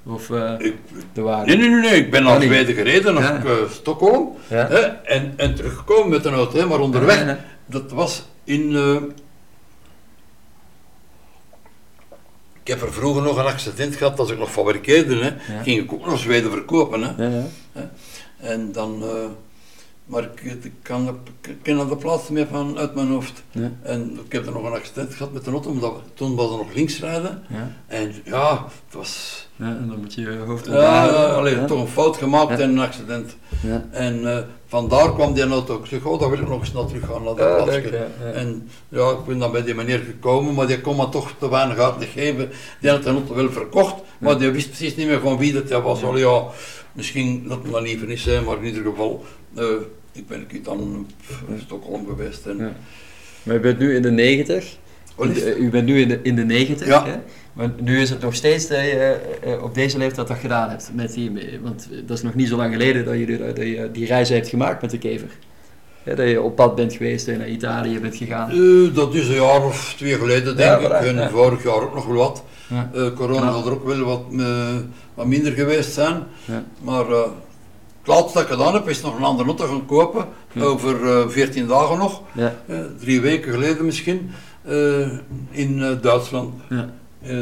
[0.07, 0.75] Of eh, ik,
[1.13, 1.47] de waarde?
[1.47, 2.43] nee, nee, nee, nee, ik ben Oh, naar.
[2.43, 3.55] Zweden gereden, naar Ja.
[3.71, 4.37] Stockholm.
[4.49, 4.67] Ja.
[4.69, 7.37] Hè, en, en teruggekomen met een auto, hè, maar onderweg,
[7.67, 8.75] dat was in...
[8.77, 8.97] eh,
[12.65, 15.17] ik heb er vroeger nog een accident gehad als ik nog fabriceerde.
[15.25, 15.63] Hè.
[15.63, 17.03] Ging ik ook naar Zweden verkopen.
[17.03, 17.43] Hè.
[18.37, 19.03] En dan...
[19.03, 19.09] eh,
[20.05, 23.43] maar ik, ik, kan, ik ken er de plaats meer van uit mijn hoofd.
[23.51, 23.73] Ja.
[23.83, 26.51] En ik heb er nog een accident gehad met de auto, omdat we, toen was
[26.51, 27.43] er nog links rijden.
[27.49, 27.71] Ja.
[27.87, 29.43] En ja, het was...
[29.57, 31.21] Ja, en dan moet je je hoofd Ja, onthouden.
[31.21, 31.65] ja, allee, Ja.
[31.65, 33.37] toch een fout gemaakt en een accident.
[33.63, 33.85] Ja.
[33.91, 35.79] En eh, vandaar kwam die auto.
[35.79, 38.07] Ik zeg, oh, dan wil ik nog eens naar terug gaan naar dat plaatsje.
[38.35, 41.51] En ja, ik ben dan bij die meneer gekomen, maar die kon me toch te
[41.51, 42.51] weinig uit te geven.
[42.81, 45.83] Die had de auto wel verkocht, maar die wist precies niet meer van wie dat
[45.83, 46.03] was.
[46.03, 46.43] Al ja,
[46.93, 49.25] misschien dat het dan niet hè, maar in ieder geval,
[50.13, 51.07] ik ben ik dan
[51.49, 52.47] in Stockholm geweest.
[52.47, 52.77] En.
[53.43, 54.77] Maar u bent nu in de 90.
[55.15, 55.59] Wat is het?
[55.59, 56.87] U bent nu in de, in de 90.
[56.87, 57.07] Ja.
[57.07, 57.17] Hè?
[57.53, 60.91] Maar nu is het nog steeds dat je eh, op deze leeftijd dat gedaan hebt.
[60.95, 61.33] Met die,
[61.63, 64.49] want dat is nog niet zo lang geleden dat je, dat je die reis hebt
[64.49, 65.29] gemaakt met de kever.
[66.05, 68.51] Ja, dat je op pad bent geweest en naar Italië bent gegaan.
[68.51, 71.07] Eh, dat is een jaar of twee geleden, denk Ja, ik.
[71.07, 71.31] En ja.
[71.31, 72.45] vorig jaar ook nog wel wat.
[72.69, 74.75] Eh, corona zal er ook wel wat, eh,
[75.15, 76.23] wat minder geweest zijn.
[76.45, 76.65] Ja.
[76.83, 77.23] Maar eh,
[78.05, 80.27] het laatste dat ik gedaan heb, is nog een andere auto gaan kopen.
[80.53, 80.63] Ja.
[80.63, 82.23] Over eh 14 dagen nog.
[82.33, 82.55] Ja.
[82.67, 84.31] eh, drie weken geleden misschien.
[84.63, 85.09] eh,
[85.51, 86.55] in Duitsland.
[86.69, 86.89] Ja.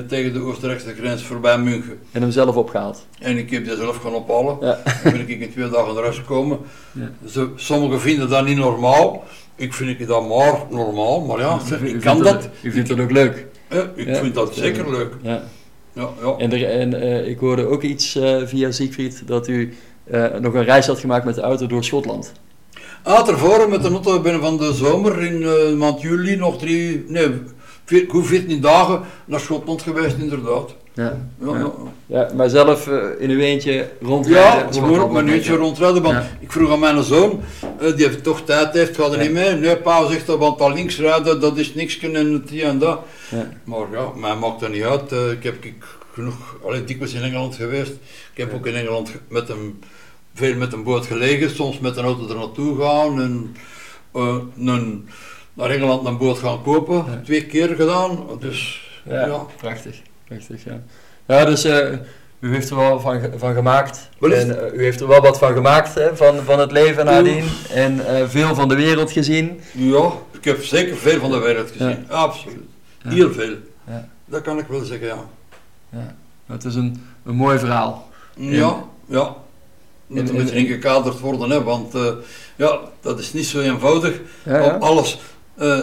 [0.08, 1.98] tegen de Oostenrijkse grens voorbij München.
[2.12, 3.06] En hem zelf opgehaald.
[3.18, 4.56] En ik heb die zelf gaan ophalen.
[4.60, 4.78] Ja.
[5.02, 6.58] Dan ben ik in twee dagen huis gekomen.
[6.92, 7.10] Ja.
[7.28, 9.24] Ze, sommigen vinden dat niet normaal.
[9.56, 11.20] Ik vind ik dat maar normaal.
[11.20, 12.48] Maar ja, ik kan het- dat.
[12.62, 13.46] U vindt het ook leuk.
[13.94, 15.12] Ik vind dat zeker leuk.
[15.22, 15.42] Ja.
[15.92, 16.34] Ja, ja.
[16.38, 19.74] En, er, en ik hoorde ook iets via Siegfried dat u
[20.04, 22.32] eh, nog een reis had gemaakt met de auto door Schotland.
[23.02, 27.04] Ah, tevoren met de auto binnen van de zomer in eh, maand juli nog drie,
[27.08, 27.28] nee,
[27.84, 30.74] vier, goed 14 dagen naar Schotland geweest, inderdaad.
[30.94, 31.16] Ja.
[32.06, 34.66] Ja, maar zelf eh, in uw eentje rondrijden.
[34.74, 37.40] Ja, gewoon op mijn leuk, rondrijden, want ik vroeg aan mijn zoon,
[37.78, 39.54] die heeft toch tijd heeft, gaat er niet mee.
[39.54, 43.00] Nee, pa zegt dat, want dat links rijden, dat is niks en hier en dat.
[43.28, 43.48] Ja.
[43.64, 45.12] Maar ja, mij maakt dat niet uit.
[45.12, 47.92] Ik heb ik, genoeg, alleen dikwijls in Engeland geweest.
[48.32, 49.82] Ik heb ook in Engeland ge- met een,
[50.34, 53.56] veel met een boot gelegen, soms met een auto er naartoe gaan en
[54.14, 54.36] eh,
[54.66, 55.08] een,
[55.54, 56.94] naar Engeland een boot gaan kopen.
[56.96, 57.20] Ja.
[57.24, 59.46] Twee keer gedaan, dus Ja, ja.
[59.56, 59.96] prachtig.
[60.28, 60.82] prachtig ja.
[61.26, 61.92] ja, dus eh,
[62.40, 64.08] u heeft er wel van, van gemaakt.
[64.20, 64.30] En,
[64.66, 67.44] eh, u heeft er wel wat van gemaakt hè, van, van het leven nadien.
[67.70, 68.00] En
[68.30, 69.60] veel van de wereld gezien.
[69.72, 72.56] Ja, ik heb zeker veel van de wereld gezien, absoluut.
[73.08, 73.54] Heel veel.
[73.86, 74.08] Ja.
[74.24, 75.24] Dat kan ik wel zeggen, ja.
[76.46, 78.08] Het is een, een mooi verhaal.
[78.36, 79.34] Ja, ja.
[80.06, 82.12] Moet beetje ingekaderd worden, hè, want eh,
[82.56, 85.18] ja, dat is niet zo eenvoudig Ja, om alles
[85.56, 85.78] eh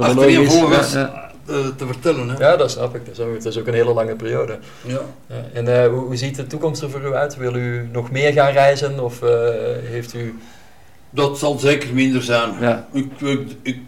[0.00, 1.00] achtereenvolgens ja,
[1.46, 1.54] ja.
[1.54, 2.28] eh, te vertellen.
[2.28, 2.38] Hè.
[2.38, 3.06] Ja, dat snap ik.
[3.06, 4.58] Dat is ook, dat is ook een hele lange periode.
[4.84, 5.00] Ja.
[5.26, 5.44] Ja.
[5.52, 7.36] En eh, hoe, hoe ziet de toekomst er voor u uit?
[7.36, 9.04] Wil u nog meer gaan reizen?
[9.04, 9.30] Of eh,
[9.82, 10.38] heeft u...
[11.10, 12.50] Dat zal zeker minder zijn.
[12.60, 13.80] Ja, Ik, ik, ik,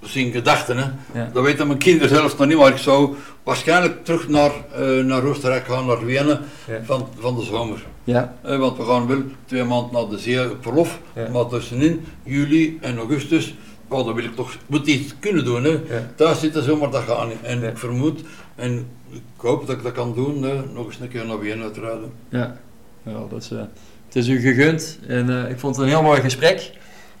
[0.00, 0.76] zijn gedachten.
[0.76, 0.84] Hè.
[1.20, 1.30] Ja.
[1.32, 5.22] Dat weten mijn kinderen zelfs nog niet, maar ik zou waarschijnlijk terug naar, eh, naar
[5.24, 6.78] Oostenrijk gaan, naar Wenen Ja.
[6.84, 7.86] van, van de zomer.
[8.04, 11.28] Ja, Eh, want we gaan wel twee maanden naar de zee op verlof, Ja.
[11.32, 13.54] maar tussenin juli en augustus,
[13.88, 15.64] oh, dan wil ik toch moet iets kunnen doen.
[15.64, 15.80] Hè.
[16.14, 17.42] Thuis zitten zomaar, dat gaat niet.
[17.42, 18.20] En ik vermoed,
[18.54, 21.62] en ik hoop dat ik dat kan doen, hè, nog eens een keer naar Wenen
[21.64, 22.12] uitrijden.
[22.28, 22.56] ja.
[23.02, 23.58] ja dat is, eh,
[24.06, 26.70] het is u gegund en ik vond het een heel mooi gesprek.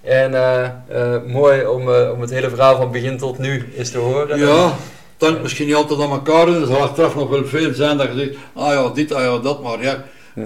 [0.00, 3.90] En eh, eh, mooi om, eh, om het hele verhaal van begin tot nu eens
[3.90, 4.38] te horen.
[4.38, 4.74] Ja,
[5.16, 6.60] dan misschien niet altijd aan elkaar doen.
[6.60, 9.38] Er zal achteraf nog wel veel zijn dat je zegt, ah ja, dit, ah ja,
[9.38, 10.04] dat, maar ja.
[10.34, 10.44] Eh.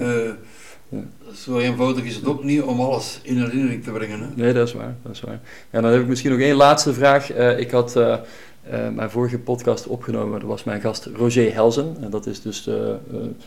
[1.33, 4.19] Zo eenvoudig is het ook niet om alles in herinnering te brengen.
[4.19, 4.25] Hè.
[4.35, 4.95] Nee, dat is waar.
[5.03, 5.39] Dat is waar.
[5.71, 7.31] Ja, dan heb ik misschien nog één laatste vraag.
[7.31, 7.99] Eh, ik had
[8.93, 10.39] mijn vorige podcast opgenomen.
[10.39, 11.97] Dat was mijn gast Roger Helzen.
[12.01, 13.37] En dat is dus een,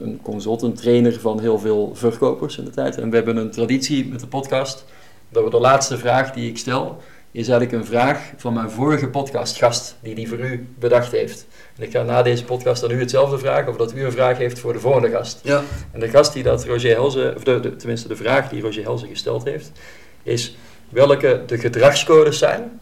[0.00, 2.98] een consultant, trainer van heel veel verkopers in de tijd.
[2.98, 4.84] En we hebben een traditie met de podcast.
[5.28, 6.98] Dat we de laatste vraag die ik stel,
[7.30, 9.96] is eigenlijk een vraag van mijn vorige podcastgast.
[10.02, 11.46] Die die voor u bedacht heeft.
[11.76, 13.68] En ik ga na deze podcast aan u hetzelfde vragen.
[13.68, 15.40] Of dat u een vraag heeft voor de volgende gast.
[15.42, 15.62] Ja,
[15.92, 18.82] En de gast die dat Roger Helze, of de, de- tenminste de vraag die Roger
[18.82, 19.72] Helze gesteld heeft,
[20.22, 20.56] is
[20.88, 22.80] welke de gedragscodes zijn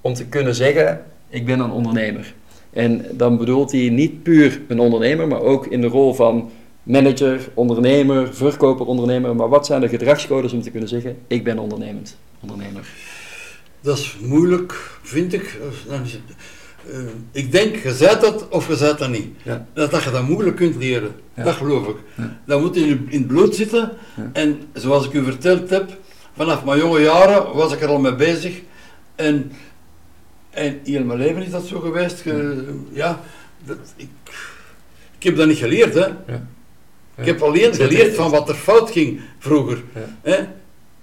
[0.00, 2.34] om te kunnen zeggen, ik ben een ondernemer.
[2.72, 6.50] En dan bedoelt hij niet puur een ondernemer, maar ook in de rol van
[6.88, 9.36] manager, ondernemer, verkoper, ondernemer.
[9.36, 12.86] Maar wat zijn de gedragscodes om te kunnen zeggen, ik ben ondernemend ondernemer?
[13.80, 15.58] dat is moeilijk, vind ik.
[15.88, 16.98] Eh,
[17.32, 19.26] ik denk, je zei dat of je zei dat niet.
[19.42, 19.66] Ja.
[19.72, 21.10] Dat, dat je dat moeilijk kunt leren.
[21.34, 21.42] Ja.
[21.44, 21.96] Dat geloof ik.
[22.14, 22.38] Ja.
[22.46, 23.90] Dat moet in, in het bloed zitten.
[24.32, 25.96] En zoals ik u verteld heb,
[26.36, 28.60] vanaf mijn jonge jaren was ik er al mee bezig.
[29.14, 29.52] En,
[30.50, 32.20] en heel mijn leven is dat zo geweest.
[32.20, 33.20] Ge- ja,
[33.64, 34.08] dat, ik,
[35.18, 35.94] ik heb dat niet geleerd.
[35.94, 36.06] Hè.
[37.18, 39.82] Ik heb alleen geleerd er- van wat er fout ging vroeger.
[40.22, 40.36] Hè?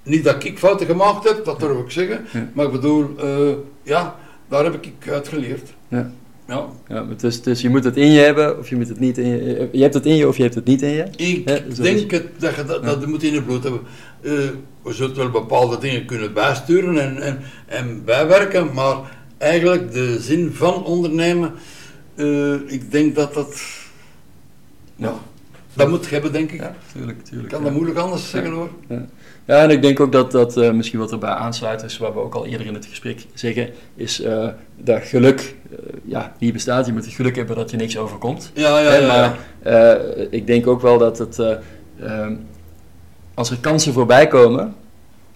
[0.04, 2.26] Niet dat ik fouten gemaakt heb, dat durf ik zeggen.
[2.54, 3.52] Maar ik bedoel, eh,
[3.84, 4.16] ja,
[4.50, 5.74] daar heb ik uit geleerd.
[5.88, 6.12] Ja.
[6.48, 6.66] Ja.
[6.88, 9.28] Ja, het is, je moet het in je hebben, of je moet het niet in
[9.28, 9.70] je...
[9.72, 11.06] Je hebt het in je, of je hebt het niet in je.
[11.16, 11.46] Ik
[11.76, 13.82] denk het, dat je dat, je moet in het bloed hebben.
[14.22, 14.32] Eh,
[14.82, 18.98] we zullen wel bepaalde dingen kunnen bijsturen en, en, en bijwerken, maar
[19.38, 21.54] eigenlijk de zin van ondernemen,
[22.16, 23.62] eh, ik denk dat dat,
[24.96, 25.14] ja,
[25.76, 26.60] dat moet je hebben, denk ik.
[26.60, 27.50] Ja, tuurlijk, Ik tuurlijk.
[27.50, 27.66] kan ja.
[27.66, 28.70] dat moeilijk anders zeggen hoor.
[29.46, 32.20] Ja, en ik denk ook dat dat eh, misschien wat erbij aansluit is, waar we
[32.20, 34.48] ook al eerder in het gesprek zeggen, is eh,
[34.78, 36.86] dat geluk, eh, ja, niet bestaat.
[36.86, 38.52] Je moet het geluk hebben dat je niks overkomt.
[38.54, 39.08] Ja, ja, Hè, ja.
[39.08, 39.38] maar
[40.30, 41.52] ik denk ook wel dat het, eh,
[42.02, 42.34] ehm,
[43.34, 44.76] als er kansen voorbij komen,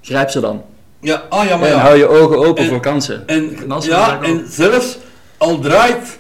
[0.02, 0.62] grijp ze dan.
[1.02, 1.82] Ja, ah ja, maar en ja.
[1.82, 3.28] hou je ogen open En- voor kansen.
[3.28, 3.50] En,
[3.82, 4.98] ja, en zelfs
[5.38, 6.20] al draait,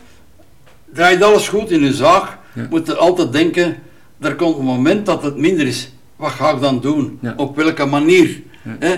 [0.93, 2.67] draait alles goed in uw zaak, Ja.
[2.69, 3.75] moet je altijd denken,
[4.19, 5.91] er komt een moment dat het minder is.
[6.15, 7.19] Wat ga ik dan doen?
[7.21, 7.33] Ja.
[7.37, 8.41] Op welke manier?
[8.63, 8.75] Ja.
[8.79, 8.95] Hè?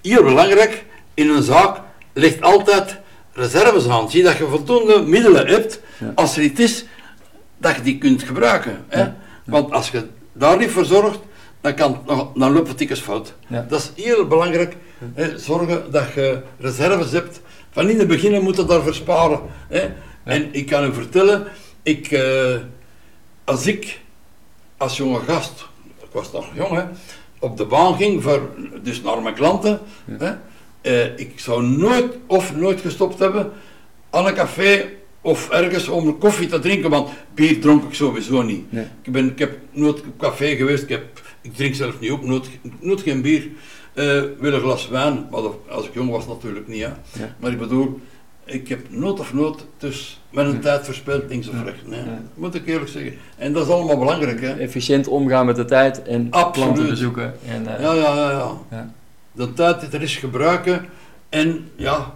[0.00, 1.80] Hier belangrijk, in een zaak
[2.12, 2.98] ligt altijd
[3.32, 4.10] reserves aan.
[4.10, 6.12] Zie dat je voldoende middelen hebt, Ja.
[6.14, 6.84] als er iets is,
[7.58, 8.84] dat je die kunt gebruiken.
[8.88, 9.12] Hè?
[9.44, 11.18] Want als je daar niet voor zorgt,
[11.60, 12.02] dan, kan,
[12.34, 13.34] dan, loopt het dikwijls fout.
[13.68, 14.76] Dat is heel belangrijk.
[15.14, 17.40] Hè, zorgen dat je reserves hebt.
[17.70, 19.40] Van in het begin moet je daarvoor sparen.
[19.68, 19.88] Hè.
[20.24, 21.46] En ik kan u vertellen,
[21.82, 22.56] ik, eh,
[23.44, 24.00] als ik
[24.76, 25.66] als jonge gast,
[26.02, 26.82] ik was nog jong, hè,
[27.38, 28.48] op de baan ging, voor,
[28.82, 30.32] dus naar mijn klanten, hè,
[30.80, 33.52] eh, ik zou nooit of nooit gestopt hebben
[34.10, 34.84] aan een café
[35.20, 38.72] of ergens om een koffie te drinken, want bier dronk ik sowieso niet.
[38.72, 38.86] Nee.
[39.02, 42.24] Ik, ben, ik heb nooit op café geweest, ik, heb, ik drink zelf niet op,
[42.24, 42.48] nooit,
[42.80, 43.48] nooit geen bier.
[43.94, 46.82] Eh wel een glas wijn, maar dat- als ik jong was natuurlijk niet.
[46.82, 46.88] Hè.
[47.20, 47.36] Ja.
[47.40, 48.00] Maar ik bedoel,
[48.44, 50.58] ik heb nooit of nooit dus mijn Ja.
[50.58, 51.80] tijd verspild, links of rechts.
[51.86, 52.00] Nee.
[52.34, 53.12] Moet ik eerlijk zeggen.
[53.36, 54.40] En dat is allemaal belangrijk.
[54.40, 54.52] Hè.
[54.52, 56.52] Efficiënt omgaan met de tijd en Absoluut.
[56.52, 57.34] klanten bezoeken.
[57.48, 58.50] En, eh, Ja, ja, ja, ja.
[58.70, 58.90] Ja.
[59.32, 60.84] De tijd die er is gebruiken
[61.28, 62.12] en ja,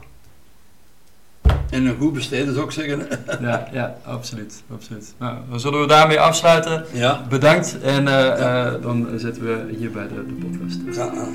[1.70, 3.06] en een goed besteden zou ik zeggen.
[3.40, 4.62] ja, ja, absoluut.
[4.72, 5.14] absoluut.
[5.18, 6.84] Nou, dan zullen we daarmee afsluiten.
[6.92, 7.26] Ja.
[7.28, 8.66] Bedankt en eh, Ja.
[8.66, 10.96] eh, dan zetten we hier bij de, de podcast.
[10.96, 11.28] ja.